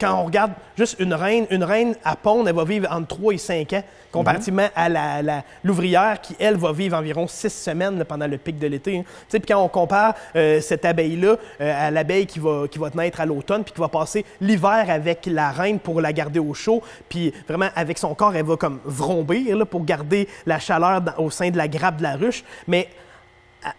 quand 0.00 0.14
on 0.14 0.24
regarde 0.24 0.52
juste 0.76 0.96
une 0.98 1.14
reine, 1.14 1.46
une 1.50 1.64
reine 1.64 1.94
à 2.04 2.16
pondre, 2.16 2.48
elle 2.48 2.54
va 2.54 2.64
vivre 2.64 2.88
entre 2.90 3.08
3 3.08 3.34
et 3.34 3.38
5 3.38 3.72
ans, 3.74 3.82
comparativement 4.10 4.68
à 4.74 4.88
la, 4.88 5.44
l'ouvrière 5.62 6.20
qui, 6.20 6.34
elle, 6.38 6.56
va 6.56 6.72
vivre 6.72 6.96
environ 6.96 7.26
6 7.28 7.50
semaines 7.50 8.04
pendant 8.04 8.26
le 8.26 8.38
pic 8.38 8.58
de 8.58 8.66
l'été. 8.66 8.98
Hein. 8.98 9.04
Puis 9.28 9.40
quand 9.40 9.62
on 9.62 9.68
compare 9.68 10.14
euh, 10.36 10.60
cette 10.60 10.84
abeille-là 10.84 11.36
euh, 11.60 11.88
à 11.88 11.90
l'abeille 11.90 12.26
qui 12.26 12.38
va, 12.38 12.66
qui 12.70 12.78
va 12.78 12.90
naître 12.94 13.20
à 13.20 13.26
l'automne, 13.26 13.62
puis 13.62 13.74
qui 13.74 13.80
va 13.80 13.88
passer 13.88 14.24
l'hiver 14.40 14.86
avec 14.88 15.26
la 15.26 15.50
reine 15.50 15.78
pour 15.78 16.00
la 16.00 16.12
garder 16.12 16.40
au 16.40 16.54
chaud, 16.54 16.82
puis 17.08 17.32
vraiment, 17.46 17.68
avec 17.76 17.98
son 17.98 18.14
corps, 18.14 18.34
elle 18.34 18.46
va 18.46 18.56
comme 18.56 18.80
vrombir 18.90 19.56
là, 19.56 19.64
pour 19.64 19.84
garder 19.84 20.28
la 20.46 20.58
chaleur 20.58 21.02
au 21.18 21.30
sein 21.30 21.50
de 21.50 21.56
la 21.56 21.68
grappe 21.68 21.98
de 21.98 22.02
la 22.02 22.16
ruche. 22.16 22.44
Mais 22.66 22.88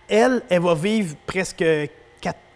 elle, 0.07 0.41
elle 0.49 0.61
va 0.61 0.75
vivre 0.75 1.15
presque 1.25 1.63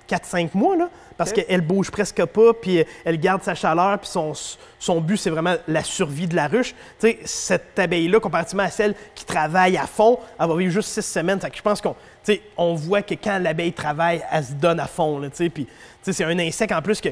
4-5 0.08 0.50
mois, 0.54 0.76
là, 0.76 0.90
parce 1.18 1.34
qu'elle 1.34 1.62
bouge 1.62 1.90
presque 1.90 2.24
pas, 2.26 2.54
puis 2.54 2.84
elle 3.04 3.20
garde 3.20 3.42
sa 3.42 3.56
chaleur, 3.56 3.98
puis 4.00 4.10
son, 4.10 4.34
son 4.78 5.02
but, 5.02 5.18
c'est 5.18 5.30
vraiment 5.30 5.56
la 5.68 5.84
survie 5.84 6.28
de 6.28 6.36
la 6.36 6.48
ruche. 6.48 6.76
sais, 7.00 7.20
cette 7.26 7.78
abeille-là, 7.80 8.20
comparativement 8.20 8.64
à 8.64 8.70
celle 8.70 8.94
qui 9.16 9.26
travaille 9.26 9.78
à 9.78 9.88
fond, 9.88 10.20
elle 10.40 10.48
va 10.48 10.56
vivre 10.56 10.72
juste 10.72 10.90
6 10.90 11.02
semaines. 11.02 11.40
Fait 11.40 11.50
que 11.50 11.58
je 11.58 11.62
pense 11.62 11.82
qu'on 11.82 11.96
on 12.58 12.76
voit 12.76 13.02
que 13.02 13.16
quand 13.16 13.40
l'abeille 13.40 13.74
travaille, 13.74 14.22
elle 14.32 14.44
se 14.44 14.54
donne 14.54 14.80
à 14.80 14.88
fond. 14.88 15.22
Puis 15.32 15.68
c'est 16.04 16.24
un 16.24 16.38
insecte 16.38 16.72
en 16.72 16.82
plus 16.82 17.02
que 17.02 17.10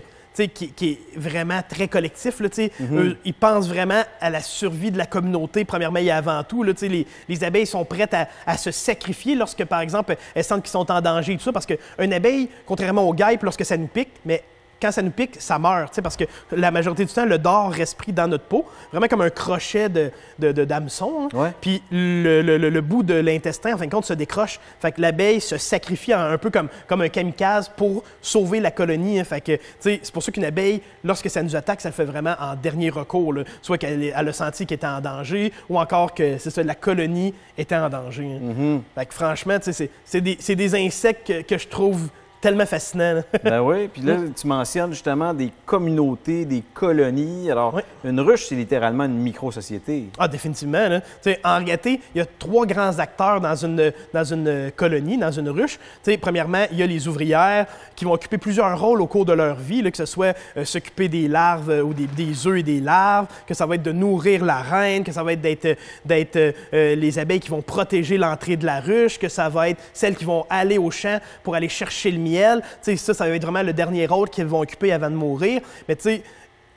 qui, 0.53 0.71
qui, 0.71 0.91
est 0.91 0.99
vraiment 1.15 1.61
très 1.67 1.87
collectif. 1.87 2.39
Là, 2.39 2.49
mm 2.79 3.15
ils 3.25 3.33
pensent 3.33 3.67
vraiment 3.67 4.01
à 4.19 4.29
la 4.29 4.41
survie 4.41 4.91
de 4.91 4.97
la 4.97 5.05
communauté, 5.05 5.65
premièrement 5.65 5.99
et 5.99 6.11
avant 6.11 6.43
tout. 6.43 6.63
Là, 6.63 6.73
les, 6.81 7.07
les 7.27 7.43
abeilles 7.43 7.65
sont 7.65 7.85
prêtes 7.85 8.13
à, 8.13 8.27
à, 8.45 8.57
se 8.57 8.71
sacrifier 8.71 9.35
lorsque, 9.35 9.63
par 9.65 9.81
exemple, 9.81 10.15
elles 10.35 10.43
sentent 10.43 10.63
qu'ils 10.63 10.71
sont 10.71 10.89
en 10.91 11.01
danger 11.01 11.33
et 11.33 11.37
tout 11.37 11.43
ça, 11.43 11.51
parce 11.51 11.65
qu'une 11.65 12.13
abeille, 12.13 12.49
contrairement 12.65 13.03
aux 13.03 13.13
guêpes, 13.13 13.43
lorsque 13.43 13.65
ça 13.65 13.77
nous 13.77 13.87
pique, 13.87 14.11
mais 14.25 14.43
quand 14.83 14.91
ça 14.91 15.01
nous 15.01 15.11
pique, 15.11 15.37
ça 15.39 15.57
meurt, 15.57 16.01
parce 16.01 16.17
que 16.17 16.25
la 16.51 16.69
majorité 16.69 17.05
du 17.05 17.13
temps, 17.13 17.25
le 17.25 17.37
dard 17.37 17.71
reste 17.71 17.97
pris 17.97 18.11
dans 18.11 18.27
notre 18.27 18.43
peau, 18.43 18.65
vraiment 18.91 19.07
comme 19.07 19.21
un 19.21 19.29
crochet 19.29 19.87
de, 19.87 20.11
d'hameçon. 20.51 21.29
Hein. 21.33 21.53
Puis 21.61 21.81
le, 21.89 22.81
bout 22.81 23.01
de 23.01 23.13
l'intestin, 23.13 23.75
en 23.75 23.77
fin 23.77 23.85
de 23.85 23.91
compte, 23.91 24.03
se 24.03 24.13
décroche. 24.13 24.59
Fait 24.81 24.91
que 24.91 24.99
l'abeille 24.99 25.39
se 25.39 25.57
sacrifie 25.57 26.11
un 26.11 26.37
peu 26.37 26.49
comme, 26.49 26.67
comme 26.87 27.01
un 27.01 27.07
kamikaze 27.07 27.69
pour 27.69 28.03
sauver 28.21 28.59
la 28.59 28.71
colonie. 28.71 29.21
Hein. 29.21 29.23
Fait 29.23 29.39
que, 29.39 29.57
c'est 29.79 30.11
pour 30.11 30.21
ça 30.21 30.33
qu'une 30.33 30.43
abeille, 30.43 30.81
lorsque 31.03 31.29
ça 31.29 31.41
nous 31.41 31.55
attaque, 31.55 31.79
ça 31.79 31.87
le 31.87 31.93
fait 31.93 32.03
vraiment 32.03 32.35
en 32.37 32.55
dernier 32.55 32.89
recours. 32.89 33.35
Soit 33.61 33.77
qu'elle 33.77 34.13
a 34.13 34.33
senti 34.33 34.65
qu'elle 34.65 34.75
était 34.75 34.87
en 34.87 34.99
danger, 34.99 35.53
ou 35.69 35.79
encore 35.79 36.13
que 36.13 36.37
c'est 36.39 36.49
ça, 36.49 36.61
la 36.61 36.75
colonie 36.75 37.33
était 37.57 37.77
en 37.77 37.89
danger. 37.89 38.25
Hein. 38.35 38.53
Mm-hmm. 38.53 38.79
Fait 38.95 39.05
que 39.05 39.13
franchement, 39.13 39.57
c'est, 39.61 40.21
des, 40.21 40.35
des, 40.35 40.75
insectes 40.75 41.27
que, 41.27 41.41
que 41.41 41.57
je 41.57 41.69
trouve 41.69 42.09
tellement 42.43 42.65
fascinant. 42.65 43.23
ben 43.41 43.61
oui, 43.61 43.87
puis 43.93 44.01
là, 44.01 44.17
tu 44.35 44.47
mentionnes 44.47 44.91
justement 44.91 45.33
des 45.33 45.49
communautés, 45.65 46.43
des 46.43 46.61
colonies. 46.73 47.49
Alors, 47.49 47.79
une 48.03 48.19
ruche, 48.19 48.47
c'est 48.49 48.55
littéralement 48.55 49.05
une 49.05 49.17
micro-société. 49.17 50.09
Ah, 50.19 50.27
définitivement. 50.27 50.89
Là. 50.89 51.01
en 51.45 51.63
réalité, 51.63 52.01
il 52.13 52.17
y 52.17 52.21
a 52.21 52.25
trois 52.25 52.65
grands 52.65 52.99
acteurs 52.99 53.39
dans 53.39 53.55
une, 53.55 53.93
dans 54.13 54.25
une 54.25 54.71
colonie, 54.75 55.17
dans 55.17 55.31
une 55.31 55.47
ruche. 55.47 55.79
sais, 56.03 56.17
premièrement, 56.17 56.65
il 56.69 56.79
y 56.79 56.83
a 56.83 56.85
les 56.85 57.07
ouvrières 57.07 57.65
qui 57.95 58.03
vont 58.03 58.11
occuper 58.11 58.37
plusieurs 58.37 58.77
rôles 58.77 59.01
au 59.01 59.07
cours 59.07 59.23
de 59.23 59.31
leur 59.31 59.55
vie, 59.55 59.81
là, 59.81 59.89
que 59.89 59.97
ce 59.97 60.05
soit 60.05 60.35
euh, 60.57 60.65
s'occuper 60.65 61.07
des 61.07 61.29
larves 61.29 61.69
euh, 61.69 61.81
ou 61.81 61.93
des, 61.93 62.07
des, 62.07 62.45
œufs 62.45 62.59
et 62.59 62.63
des 62.63 62.81
larves, 62.81 63.27
que 63.47 63.53
ça 63.53 63.65
va 63.65 63.75
être 63.75 63.83
de 63.83 63.93
nourrir 63.93 64.43
la 64.43 64.61
reine, 64.61 65.05
que 65.05 65.13
ça 65.13 65.23
va 65.23 65.31
être 65.31 65.41
d'être, 65.41 65.77
d'être 66.03 66.35
euh, 66.35 66.95
les 66.95 67.19
abeilles 67.19 67.39
qui 67.39 67.51
vont 67.51 67.61
protéger 67.61 68.17
l'entrée 68.17 68.57
de 68.57 68.65
la 68.65 68.81
ruche, 68.81 69.17
que 69.17 69.29
ça 69.29 69.47
va 69.47 69.69
être 69.69 69.81
celles 69.93 70.17
qui 70.17 70.25
vont 70.25 70.45
aller 70.49 70.77
au 70.77 70.91
champ 70.91 71.19
pour 71.41 71.55
aller 71.55 71.69
chercher 71.69 72.11
le 72.11 72.19
miel 72.19 72.32
ça, 72.81 73.13
ça 73.13 73.27
va 73.27 73.35
être 73.35 73.43
vraiment 73.43 73.63
le 73.63 73.73
dernier 73.73 74.05
rôle 74.05 74.29
qu'ils 74.29 74.45
vont 74.45 74.61
occuper 74.61 74.91
avant 74.91 75.09
de 75.09 75.15
mourir. 75.15 75.61
Mais 75.87 75.95
tu 75.95 76.03
sais, 76.03 76.23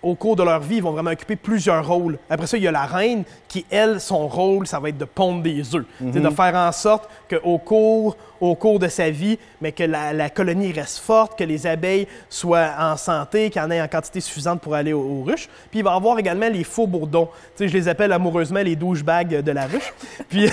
au 0.03 0.15
cours 0.15 0.37
de 0.37 0.43
leur 0.43 0.61
vie, 0.61 0.77
ils 0.77 0.83
vont 0.83 0.93
vraiment 0.93 1.11
occuper 1.11 1.37
plusieurs 1.37 1.87
rôles. 1.87 2.19
Après 2.31 2.47
ça, 2.47 2.57
il 2.57 2.63
y 2.63 2.69
a 2.69 2.73
la 2.73 2.87
reine 2.87 3.25
qui, 3.49 3.67
elle, 3.71 4.01
son 4.01 4.29
rôle, 4.29 4.67
ça 4.67 4.79
va 4.79 4.89
être 4.89 4.99
de 4.99 5.05
pondre 5.05 5.43
des 5.43 5.75
œufs. 5.75 5.85
C'est 5.99 6.21
de 6.21 6.29
mhm. 6.29 6.35
faire 6.35 6.55
en 6.55 6.71
sorte 6.71 7.09
qu'au 7.29 7.59
cours, 7.59 8.17
au 8.41 8.55
cours 8.55 8.79
de 8.79 8.89
sa 8.89 9.11
vie, 9.11 9.39
mais 9.61 9.73
que 9.73 9.85
la, 9.85 10.31
colonie 10.31 10.73
reste 10.73 10.99
forte, 10.99 11.39
que 11.39 11.45
les 11.45 11.67
abeilles 11.67 12.07
soient 12.29 12.71
en 12.79 12.97
santé, 12.97 13.51
qu'il 13.51 13.61
y 13.61 13.65
en 13.65 13.71
ait 13.71 13.81
en 13.81 13.89
quantité 13.89 14.21
suffisante 14.21 14.61
pour 14.61 14.75
aller 14.75 14.93
aux, 14.93 15.23
ruches. 15.23 15.49
Puis 15.71 15.81
il 15.81 15.85
va 15.85 15.93
y 15.93 15.97
avoir 15.97 16.19
également 16.19 16.49
les 16.49 16.65
faux 16.65 16.87
bourdons. 16.87 17.29
Tu 17.57 17.65
sais, 17.65 17.69
je 17.69 17.75
les 17.75 17.89
appelle 17.89 18.13
amoureusement 18.13 18.61
les 18.61 18.77
douchebags 18.77 19.43
de 19.43 19.53
la 19.53 19.67
ruche. 19.67 19.93
Puis 20.29 20.49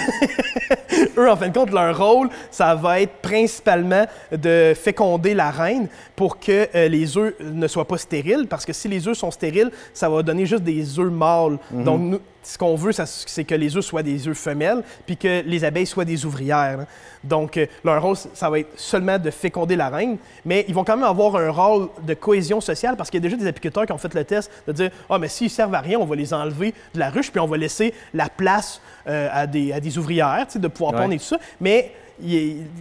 eux, 1.17 1.29
en 1.29 1.35
fin 1.35 1.49
de 1.49 1.53
compte, 1.53 1.71
leur 1.71 1.97
rôle, 1.97 2.29
ça 2.51 2.75
va 2.75 3.01
être 3.01 3.13
principalement 3.21 4.05
de 4.31 4.73
féconder 4.75 5.33
la 5.33 5.51
reine 5.51 5.87
pour 6.15 6.39
que 6.39 6.67
euh, 6.75 6.87
les 6.87 7.17
œufs 7.17 7.33
ne 7.39 7.67
soient 7.67 7.87
pas 7.87 7.97
stériles, 7.97 8.47
parce 8.49 8.65
que 8.65 8.73
si 8.73 8.87
les 8.87 9.07
œufs 9.07 9.17
sont 9.17 9.31
stériles, 9.31 9.71
ça 9.93 10.09
va 10.09 10.23
donner 10.23 10.45
juste 10.45 10.63
des 10.63 10.99
œufs 10.99 11.11
mâles. 11.11 11.57
Mhm. 11.71 11.83
Donc, 11.83 12.01
nous, 12.01 12.19
ce 12.43 12.57
qu'on 12.57 12.75
veut, 12.75 12.91
c'est 12.91 13.43
que 13.43 13.55
les 13.55 13.77
œufs 13.77 13.85
soient 13.85 14.03
des 14.03 14.27
œufs 14.27 14.37
femelles, 14.37 14.83
puis 15.05 15.17
que 15.17 15.41
les 15.45 15.63
abeilles 15.63 15.85
soient 15.85 16.05
des 16.05 16.25
ouvrières. 16.25 16.85
Donc, 17.23 17.57
euh, 17.57 17.65
leur 17.83 18.01
rôle, 18.01 18.15
ça 18.15 18.49
va 18.49 18.59
être 18.59 18.69
seulement 18.77 19.17
de 19.17 19.29
féconder 19.29 19.75
la 19.75 19.89
reine, 19.89 20.17
mais 20.45 20.65
ils 20.67 20.73
vont 20.73 20.83
quand 20.83 20.95
même 20.95 21.05
avoir 21.05 21.35
un 21.35 21.49
rôle 21.49 21.89
de 22.01 22.13
cohésion 22.13 22.61
sociale 22.61 22.95
parce 22.95 23.09
qu'il 23.09 23.23
y 23.23 23.25
a 23.25 23.29
déjà 23.29 23.37
des 23.37 23.47
apiculteurs 23.47 23.85
qui 23.85 23.91
ont 23.91 23.97
fait 23.97 24.13
le 24.13 24.23
test 24.23 24.51
de 24.67 24.71
dire 24.71 24.91
Ah, 25.09 25.19
mais 25.19 25.27
s'ils 25.27 25.49
servent 25.49 25.75
à 25.75 25.81
rien, 25.81 25.99
on 25.99 26.05
va 26.05 26.15
les 26.15 26.33
enlever 26.33 26.73
de 26.93 26.99
la 26.99 27.09
ruche, 27.09 27.31
puis 27.31 27.39
on 27.39 27.47
va 27.47 27.57
laisser 27.57 27.93
la 28.13 28.29
place 28.29 28.81
euh, 29.07 29.29
à, 29.31 29.47
des, 29.47 29.73
à, 29.73 29.79
des, 29.79 29.97
ouvrières, 29.97 30.47
de 30.55 30.67
pouvoir 30.67 30.93
pondre 30.93 31.13
et 31.13 31.17
tout 31.17 31.23
ça. 31.25 31.37
Mais 31.59 31.91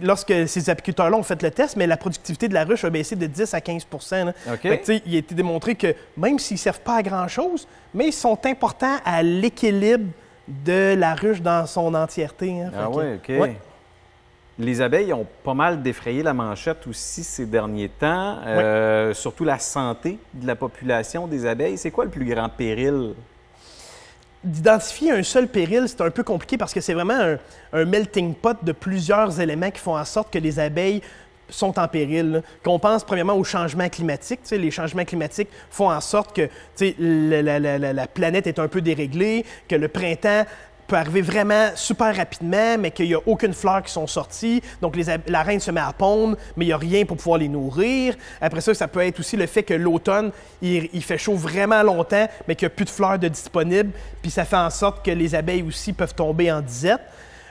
lorsque 0.01 0.47
ces 0.47 0.69
apiculteurs-là 0.69 1.17
ont 1.17 1.23
fait 1.23 1.41
le 1.41 1.51
test, 1.51 1.75
mais 1.75 1.87
la 1.87 1.97
productivité 1.97 2.47
de 2.47 2.53
la 2.53 2.63
ruche 2.63 2.83
a 2.83 2.89
baissé 2.89 3.15
de 3.15 3.25
10 3.25 3.53
à 3.53 3.59
15% 3.59 4.33
Il 5.05 5.15
a 5.15 5.17
été 5.17 5.35
démontré 5.35 5.75
que 5.75 5.95
même 6.17 6.39
s'ils 6.39 6.55
ne 6.55 6.59
servent 6.59 6.81
pas 6.81 6.97
à 6.97 7.03
grand-chose, 7.03 7.67
mais 7.93 8.07
ils 8.07 8.13
sont 8.13 8.39
importants 8.45 8.97
à 9.05 9.23
l'équilibre 9.23 10.11
de 10.47 10.95
la 10.95 11.15
ruche 11.15 11.41
dans 11.41 11.65
son 11.65 11.93
entièreté. 11.93 12.61
Hein. 12.61 12.71
ah 12.77 12.89
oui, 12.89 13.05
OK. 13.15 13.31
Les 14.59 14.81
abeilles 14.81 15.13
ont 15.13 15.25
pas 15.43 15.55
mal 15.55 15.81
défrayé 15.81 16.21
la 16.21 16.33
manchette 16.33 16.85
aussi 16.85 17.23
ces 17.23 17.47
derniers 17.47 17.89
temps, 17.89 18.37
euh, 18.45 19.13
surtout 19.13 19.43
la 19.43 19.57
santé 19.57 20.19
de 20.33 20.45
la 20.45 20.55
population 20.55 21.25
des 21.25 21.47
abeilles. 21.47 21.77
C'est 21.77 21.89
quoi 21.89 22.05
le 22.05 22.11
plus 22.11 22.25
grand 22.25 22.49
péril? 22.49 23.13
D'identifier 24.43 25.11
un 25.11 25.23
seul 25.23 25.47
péril, 25.47 25.85
c'est 25.87 26.01
un 26.01 26.11
peu 26.11 26.23
compliqué 26.23 26.57
parce 26.57 26.73
que 26.73 26.81
c'est 26.81 26.93
vraiment 26.93 27.19
un, 27.19 27.37
un 27.71 27.85
melting 27.85 28.35
pot 28.35 28.57
de 28.61 28.73
plusieurs 28.73 29.39
éléments 29.39 29.71
qui 29.71 29.79
font 29.79 29.97
en 29.97 30.05
sorte 30.05 30.31
que 30.31 30.39
les 30.39 30.59
abeilles 30.59 31.01
sont 31.49 31.77
en 31.79 31.87
péril. 31.87 32.43
Qu'on 32.63 32.79
pense 32.79 33.03
premièrement 33.03 33.35
au 33.35 33.43
changement 33.43 33.89
climatique. 33.89 34.41
les 34.51 34.71
changements 34.71 35.05
climatiques 35.05 35.49
font 35.69 35.89
en 35.89 36.01
sorte 36.01 36.35
que 36.35 36.49
la, 36.99 37.59
la, 37.59 37.77
la, 37.77 38.07
planète 38.07 38.47
est 38.47 38.59
un 38.59 38.67
peu 38.67 38.81
déréglée, 38.81 39.45
que 39.67 39.75
le 39.75 39.87
printemps 39.87 40.45
peut 40.87 40.95
arriver 40.95 41.21
vraiment 41.21 41.69
super 41.75 42.15
rapidement, 42.15 42.77
mais 42.77 42.91
qu'il 42.91 43.07
n'y 43.07 43.15
a 43.15 43.19
aucune 43.25 43.53
fleur 43.53 43.83
qui 43.83 43.91
sont 43.91 44.07
sorties. 44.07 44.61
Donc, 44.81 44.97
la 45.27 45.43
reine 45.43 45.59
se 45.59 45.71
met 45.71 45.81
à 45.81 45.93
pondre, 45.93 46.37
mais 46.55 46.65
il 46.65 46.67
n'y 46.69 46.73
a 46.73 46.77
rien 46.77 47.05
pour 47.05 47.17
pouvoir 47.17 47.37
les 47.37 47.47
nourrir. 47.47 48.15
Après 48.41 48.61
ça, 48.61 48.73
ça 48.73 48.87
peut 48.87 49.01
être 49.01 49.19
aussi 49.19 49.37
le 49.37 49.47
fait 49.47 49.63
que 49.63 49.73
l'automne, 49.73 50.31
il, 50.61 50.89
il, 50.93 51.03
fait 51.03 51.17
chaud 51.17 51.35
vraiment 51.35 51.83
longtemps, 51.83 52.27
mais 52.47 52.55
qu'il 52.55 52.67
n'y 52.67 52.73
a 52.73 52.75
plus 52.75 52.85
de 52.85 52.89
fleurs 52.89 53.19
de 53.19 53.27
disponibles. 53.27 53.91
Puis 54.21 54.31
ça 54.31 54.45
fait 54.45 54.57
en 54.57 54.69
sorte 54.69 55.05
que 55.05 55.11
les 55.11 55.35
abeilles 55.35 55.63
aussi 55.63 55.93
peuvent 55.93 56.15
tomber 56.15 56.51
en 56.51 56.61
disette. 56.61 57.01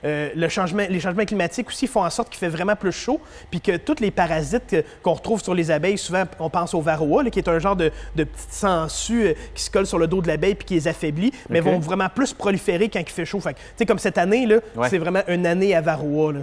Euh, 0.05 0.31
le 0.35 0.49
changement, 0.49 0.85
les 0.89 1.01
changements 1.01 1.25
climatiques 1.25 1.69
aussi 1.69 1.87
font 1.87 2.05
en 2.05 2.11
sorte 2.11 2.31
qu'il 2.31 2.39
fait 2.39 2.49
vraiment 2.49 2.77
plus 2.77 2.93
chaud, 2.93 3.21
puis 3.51 3.61
que 3.61 3.77
tous 3.77 4.01
les 4.01 4.11
parasites 4.11 4.77
qu'on 5.03 5.15
retrouve 5.15 5.43
sur 5.43 5.55
les 5.55 5.71
abeilles, 5.71 5.99
souvent 5.99 6.25
on 6.39 6.51
pense 6.51 6.75
au 6.75 6.81
varroa, 6.81 7.25
qui 7.31 7.39
est 7.39 7.49
un 7.49 7.59
genre 7.59 7.77
de, 7.77 7.91
de 8.17 8.25
petite 8.25 8.53
sangsue 8.53 9.27
euh, 9.27 9.35
qui 9.55 9.63
se 9.63 9.71
colle 9.71 9.87
sur 9.87 9.99
le 9.99 10.07
dos 10.07 10.21
de 10.21 10.29
l'abeille 10.29 10.55
puis 10.55 10.67
qui 10.67 10.75
les 10.75 10.89
affaiblit, 10.89 11.33
mais 11.49 11.61
vont 11.61 11.79
vraiment 11.79 12.09
plus 12.09 12.33
proliférer 12.33 12.89
quand 12.89 13.01
il 13.01 13.09
fait 13.09 13.25
chaud. 13.25 13.41
Fait 13.41 13.55
que, 13.55 13.85
comme 13.85 13.99
cette 13.99 14.19
année, 14.19 14.47
là, 14.47 14.57
c'est 14.89 14.99
vraiment 14.99 15.23
une 15.29 15.47
année 15.47 15.75
à 15.75 15.81
varroa. 15.81 16.33
Là. 16.33 16.41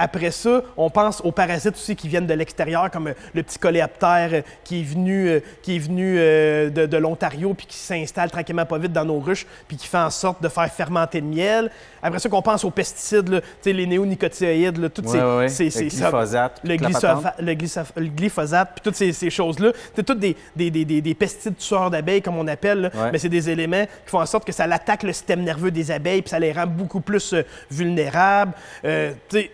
Après 0.00 0.30
ça, 0.30 0.62
on 0.76 0.90
pense 0.90 1.20
aux 1.22 1.32
parasites 1.32 1.74
aussi 1.74 1.96
qui 1.96 2.06
viennent 2.06 2.26
de 2.26 2.34
l'extérieur, 2.34 2.88
comme 2.88 3.08
euh, 3.08 3.14
le 3.34 3.42
petit 3.42 3.58
coléoptère 3.58 4.30
euh, 4.32 4.42
qui 4.62 4.80
est 4.80 4.84
venu, 4.84 5.28
euh, 5.28 5.40
qui 5.60 5.74
est 5.74 5.78
venu 5.80 6.14
de, 6.16 6.96
l'Ontario 6.96 7.52
puis 7.54 7.66
qui 7.66 7.76
s'installe 7.76 8.30
tranquillement 8.30 8.64
pas 8.64 8.78
vite 8.78 8.92
dans 8.92 9.04
nos 9.04 9.18
ruches 9.18 9.46
puis 9.66 9.76
qui 9.76 9.86
fait 9.86 9.98
en 9.98 10.10
sorte 10.10 10.42
de 10.42 10.48
faire 10.48 10.72
fermenter 10.72 11.20
le 11.20 11.26
miel. 11.26 11.70
Après 12.02 12.20
ça, 12.20 12.28
qu'on 12.28 12.42
pense 12.42 12.64
aux 12.64 12.70
pesticides, 12.70 13.42
les 13.64 13.86
néonicotinoïdes, 13.86 14.92
toutes 14.92 15.08
ces, 15.08 15.70
ces, 15.70 15.84
le 15.84 16.76
glyphosate, 16.76 17.36
le, 17.40 18.02
le, 18.02 18.08
glyphosate, 18.08 18.70
puis 18.74 18.82
toutes 18.82 18.94
ces, 18.94 19.30
choses-là. 19.30 19.72
C'est 19.94 20.04
toutes 20.04 20.20
des, 20.20 20.36
des, 20.54 20.70
des, 20.70 20.84
des, 20.84 21.14
pesticides 21.14 21.56
tueurs 21.56 21.90
d'abeilles, 21.90 22.22
comme 22.22 22.38
on 22.38 22.46
appelle, 22.46 22.90
mais 23.12 23.18
c'est 23.18 23.28
des 23.28 23.50
éléments 23.50 23.84
qui 23.84 24.10
font 24.10 24.20
en 24.20 24.26
sorte 24.26 24.44
que 24.44 24.52
ça 24.52 24.64
attaque 24.64 25.02
le 25.02 25.12
système 25.12 25.42
nerveux 25.42 25.70
des 25.70 25.90
abeilles 25.90 26.22
puis 26.22 26.30
ça 26.30 26.38
les 26.38 26.52
rend 26.52 26.66
beaucoup 26.66 27.00
plus 27.00 27.34
vulnérables. 27.70 28.52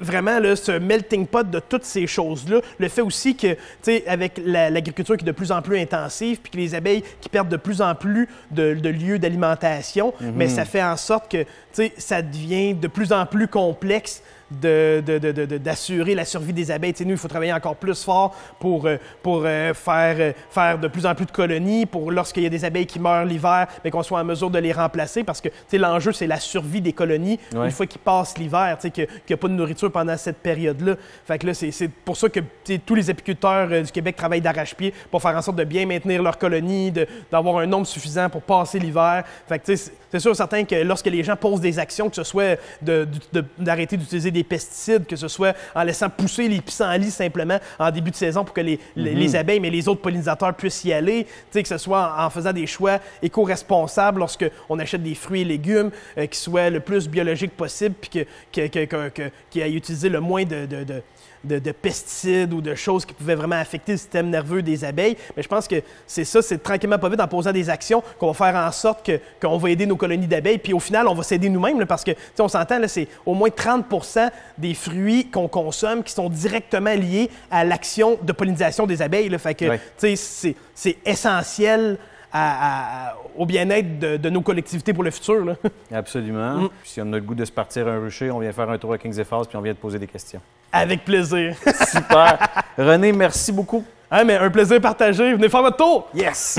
vraiment, 0.00 0.33
ce 0.54 0.78
melting 0.78 1.26
pot 1.26 1.48
de 1.48 1.58
toutes 1.58 1.84
ces 1.84 2.06
choses-là, 2.06 2.60
le 2.78 2.88
fait 2.88 3.02
aussi 3.02 3.36
que, 3.36 3.54
tu 3.54 3.58
sais, 3.82 4.04
avec 4.06 4.40
l'agriculture 4.44 5.16
qui 5.16 5.24
est 5.24 5.26
de 5.26 5.32
plus 5.32 5.52
en 5.52 5.62
plus 5.62 5.78
intensive, 5.78 6.38
puis 6.42 6.52
que 6.52 6.56
les 6.56 6.74
abeilles 6.74 7.02
qui 7.20 7.28
perdent 7.28 7.48
de 7.48 7.56
plus 7.56 7.80
en 7.80 7.94
plus 7.94 8.28
de, 8.50 8.88
lieux 8.88 9.18
d'alimentation, 9.18 10.12
mais 10.20 10.46
mhm. 10.46 10.50
ça 10.50 10.64
fait 10.64 10.82
en 10.82 10.96
sorte 10.96 11.30
que, 11.30 11.42
tu 11.42 11.48
sais, 11.72 11.92
ça 11.98 12.22
devient 12.22 12.74
de 12.74 12.88
plus 12.88 13.12
en 13.12 13.26
plus 13.26 13.48
complexe 13.48 14.22
d'assurer 14.50 16.14
la 16.14 16.24
survie 16.24 16.52
des 16.52 16.70
abeilles. 16.70 16.94
nous, 17.00 17.10
il 17.10 17.16
faut 17.16 17.28
travailler 17.28 17.52
encore 17.52 17.76
plus 17.76 18.02
fort 18.02 18.34
pour, 18.58 18.86
euh, 18.86 18.96
pour 19.22 19.42
euh, 19.44 19.74
faire, 19.74 20.16
euh, 20.18 20.32
faire 20.50 20.78
de 20.78 20.88
plus 20.88 21.06
en 21.06 21.14
plus 21.14 21.26
de 21.26 21.30
colonies, 21.30 21.86
pour 21.86 22.10
lorsqu'il 22.10 22.42
y 22.42 22.46
a 22.46 22.50
des 22.50 22.64
abeilles 22.64 22.86
qui 22.86 23.00
meurent 23.00 23.24
l'hiver, 23.24 23.66
mais 23.84 23.90
qu'on 23.90 24.02
soit 24.02 24.20
en 24.20 24.24
mesure 24.24 24.50
de 24.50 24.58
les 24.58 24.72
remplacer, 24.72 25.24
parce 25.24 25.40
que 25.40 25.48
l'enjeu, 25.72 26.12
c'est 26.12 26.26
la 26.26 26.38
survie 26.38 26.80
des 26.80 26.92
colonies 26.92 27.38
une 27.52 27.70
fois 27.70 27.86
qu'ils 27.86 28.00
passent 28.00 28.38
l'hiver, 28.38 28.78
qu'il 28.78 29.08
n'y 29.28 29.34
a 29.34 29.36
pas 29.36 29.48
de 29.48 29.54
nourriture 29.54 29.90
pendant 29.90 30.16
cette 30.16 30.38
période-là. 30.38 30.96
Fait 31.26 31.38
que 31.38 31.46
là, 31.46 31.54
c'est 31.54 31.88
pour 31.88 32.16
ça 32.16 32.28
que 32.28 32.40
tous 32.86 32.94
les 32.94 33.10
apiculteurs 33.10 33.68
du 33.68 33.90
Québec 33.90 34.16
travaillent 34.16 34.40
d'arrache-pied 34.40 34.94
pour 35.10 35.20
faire 35.20 35.36
en 35.36 35.42
sorte 35.42 35.56
de 35.56 35.64
bien 35.64 35.86
maintenir 35.86 36.22
leurs 36.22 36.38
colonies, 36.38 36.92
d'avoir 37.30 37.58
un 37.58 37.66
nombre 37.66 37.86
suffisant 37.86 38.28
pour 38.30 38.42
passer 38.42 38.78
l'hiver. 38.78 39.24
Fait 39.48 39.58
que 39.58 39.74
c'est 40.14 40.20
sûr 40.20 40.36
certain 40.36 40.64
que 40.64 40.76
lorsque 40.76 41.06
les 41.06 41.24
gens 41.24 41.34
posent 41.34 41.60
des 41.60 41.76
actions, 41.76 42.08
que 42.08 42.14
ce 42.14 42.22
soit 42.22 42.56
d'arrêter 43.58 43.96
d'utiliser 43.96 44.30
des 44.30 44.44
pesticides, 44.44 45.06
que 45.06 45.16
ce 45.16 45.26
soit 45.26 45.56
en 45.74 45.82
laissant 45.82 46.08
pousser 46.08 46.46
les 46.46 46.60
pissenlits 46.60 47.10
simplement 47.10 47.58
en 47.80 47.90
début 47.90 48.12
de 48.12 48.16
saison 48.16 48.44
pour 48.44 48.54
que 48.54 48.60
les, 48.60 48.78
les, 48.94 49.28
mhm. 49.28 49.34
abeilles, 49.34 49.58
mais 49.58 49.70
les 49.70 49.88
autres 49.88 50.02
pollinisateurs 50.02 50.54
puissent 50.54 50.84
y 50.84 50.92
aller, 50.92 51.26
que 51.52 51.66
ce 51.66 51.78
soit 51.78 52.14
en, 52.16 52.30
faisant 52.30 52.52
des 52.52 52.68
choix 52.68 53.00
éco-responsables 53.22 54.20
lorsqu'on 54.20 54.78
achète 54.78 55.02
des 55.02 55.16
fruits 55.16 55.40
et 55.40 55.44
légumes 55.44 55.90
euh, 56.16 56.26
qui 56.26 56.38
soient 56.38 56.70
le 56.70 56.78
plus 56.78 57.08
biologiques 57.08 57.56
possible, 57.56 57.96
puis 58.00 58.24
qui 58.52 58.70
que, 58.70 59.66
utilisé 59.66 60.08
le 60.08 60.20
moins 60.20 60.44
de 60.44 60.66
de, 60.66 61.02
pesticides 61.80 62.52
ou 62.52 62.60
de 62.60 62.74
choses 62.74 63.04
qui 63.04 63.14
pouvaient 63.14 63.34
vraiment 63.34 63.56
affecter 63.56 63.92
le 63.92 63.98
système 63.98 64.30
nerveux 64.30 64.62
des 64.62 64.84
abeilles. 64.84 65.16
Mais 65.36 65.42
je 65.42 65.48
pense 65.48 65.68
que 65.68 65.76
c'est 66.06 66.24
ça, 66.24 66.42
c'est 66.42 66.62
tranquillement 66.62 66.98
pas 66.98 67.08
vite 67.08 67.20
en 67.20 67.28
posant 67.28 67.52
des 67.52 67.70
actions 67.70 68.02
qu'on 68.18 68.32
va 68.32 68.34
faire 68.34 68.56
en 68.56 68.70
sorte 68.72 69.10
qu'on 69.40 69.58
va 69.58 69.70
aider 69.70 69.86
nos 69.86 69.96
colonies 69.96 70.26
d'abeilles. 70.26 70.58
Puis 70.58 70.72
au 70.72 70.80
final, 70.80 71.06
on 71.08 71.14
va 71.14 71.22
s'aider 71.22 71.48
nous-mêmes 71.48 71.84
parce 71.86 72.04
que, 72.04 72.12
on 72.38 72.48
s'entend, 72.48 72.80
c'est 72.86 73.08
au 73.24 73.34
moins 73.34 73.48
30% 73.48 74.30
des 74.58 74.74
fruits 74.74 75.30
qu'on 75.30 75.48
consomme 75.48 76.02
qui 76.02 76.12
sont 76.12 76.28
directement 76.28 76.94
liés 76.94 77.30
à 77.50 77.64
l'action 77.64 78.18
de 78.22 78.32
pollinisation 78.32 78.86
des 78.86 79.02
abeilles. 79.02 79.28
Là. 79.28 79.38
Fait 79.38 79.54
que, 79.54 79.66
sais, 79.96 80.14
c'est, 80.16 80.96
essentiel 81.04 81.98
au 83.36 83.46
bien-être 83.46 83.98
de, 83.98 84.30
nos 84.30 84.40
collectivités 84.40 84.92
pour 84.92 85.04
le 85.04 85.10
futur. 85.10 85.44
Là. 85.44 85.56
Absolument. 85.92 86.62
Mm. 86.62 86.68
si 86.84 87.00
on 87.00 87.12
a 87.12 87.16
le 87.16 87.20
goût 87.20 87.34
de 87.34 87.44
se 87.44 87.52
partir 87.52 87.86
un 87.88 88.00
rucher, 88.00 88.30
on 88.30 88.40
vient 88.40 88.52
faire 88.52 88.70
un 88.70 88.78
tour 88.78 88.92
à 88.92 88.98
Kings 88.98 89.22
Falls 89.24 89.46
puis 89.46 89.56
on 89.56 89.60
vient 89.60 89.74
te 89.74 89.80
poser 89.80 89.98
des 89.98 90.06
questions. 90.06 90.40
Avec 90.76 91.04
plaisir. 91.04 91.54
Super. 91.88 92.36
René, 92.76 93.12
merci 93.12 93.52
beaucoup. 93.52 93.84
Ah, 94.10 94.24
mais 94.24 94.34
un 94.34 94.50
plaisir 94.50 94.80
partagé. 94.80 95.32
Venez 95.32 95.48
faire 95.48 95.62
votre 95.62 95.76
tour. 95.76 96.08
Yes. 96.12 96.58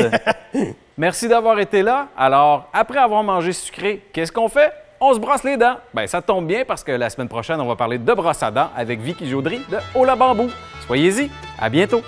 merci 0.98 1.28
d'avoir 1.28 1.60
été 1.60 1.82
là. 1.82 2.08
Alors, 2.18 2.70
après 2.72 3.00
avoir 3.00 3.22
mangé 3.24 3.52
sucré, 3.52 4.02
qu'est-ce 4.14 4.32
qu'on 4.32 4.48
fait? 4.48 4.72
On 5.02 5.14
se 5.14 5.20
brosse 5.20 5.44
les 5.44 5.58
dents. 5.58 5.76
Ben, 5.94 6.08
ça 6.08 6.22
tombe 6.22 6.48
bien 6.48 6.64
parce 6.66 6.82
que 6.82 6.94
la 6.94 7.10
semaine 7.10 7.28
prochaine, 7.28 7.60
on 7.60 7.68
va 7.68 7.76
parler 7.76 7.98
de 7.98 8.14
brosse 8.14 8.42
à 8.42 8.52
dents 8.52 8.70
avec 8.76 9.02
Vicky 9.02 9.30
Jaudry 9.30 9.60
de 9.70 9.78
Ola 9.94 10.16
Bambou. 10.16 10.50
Soyez-y. 10.88 11.30
À 11.60 11.70
bientôt. 11.70 12.02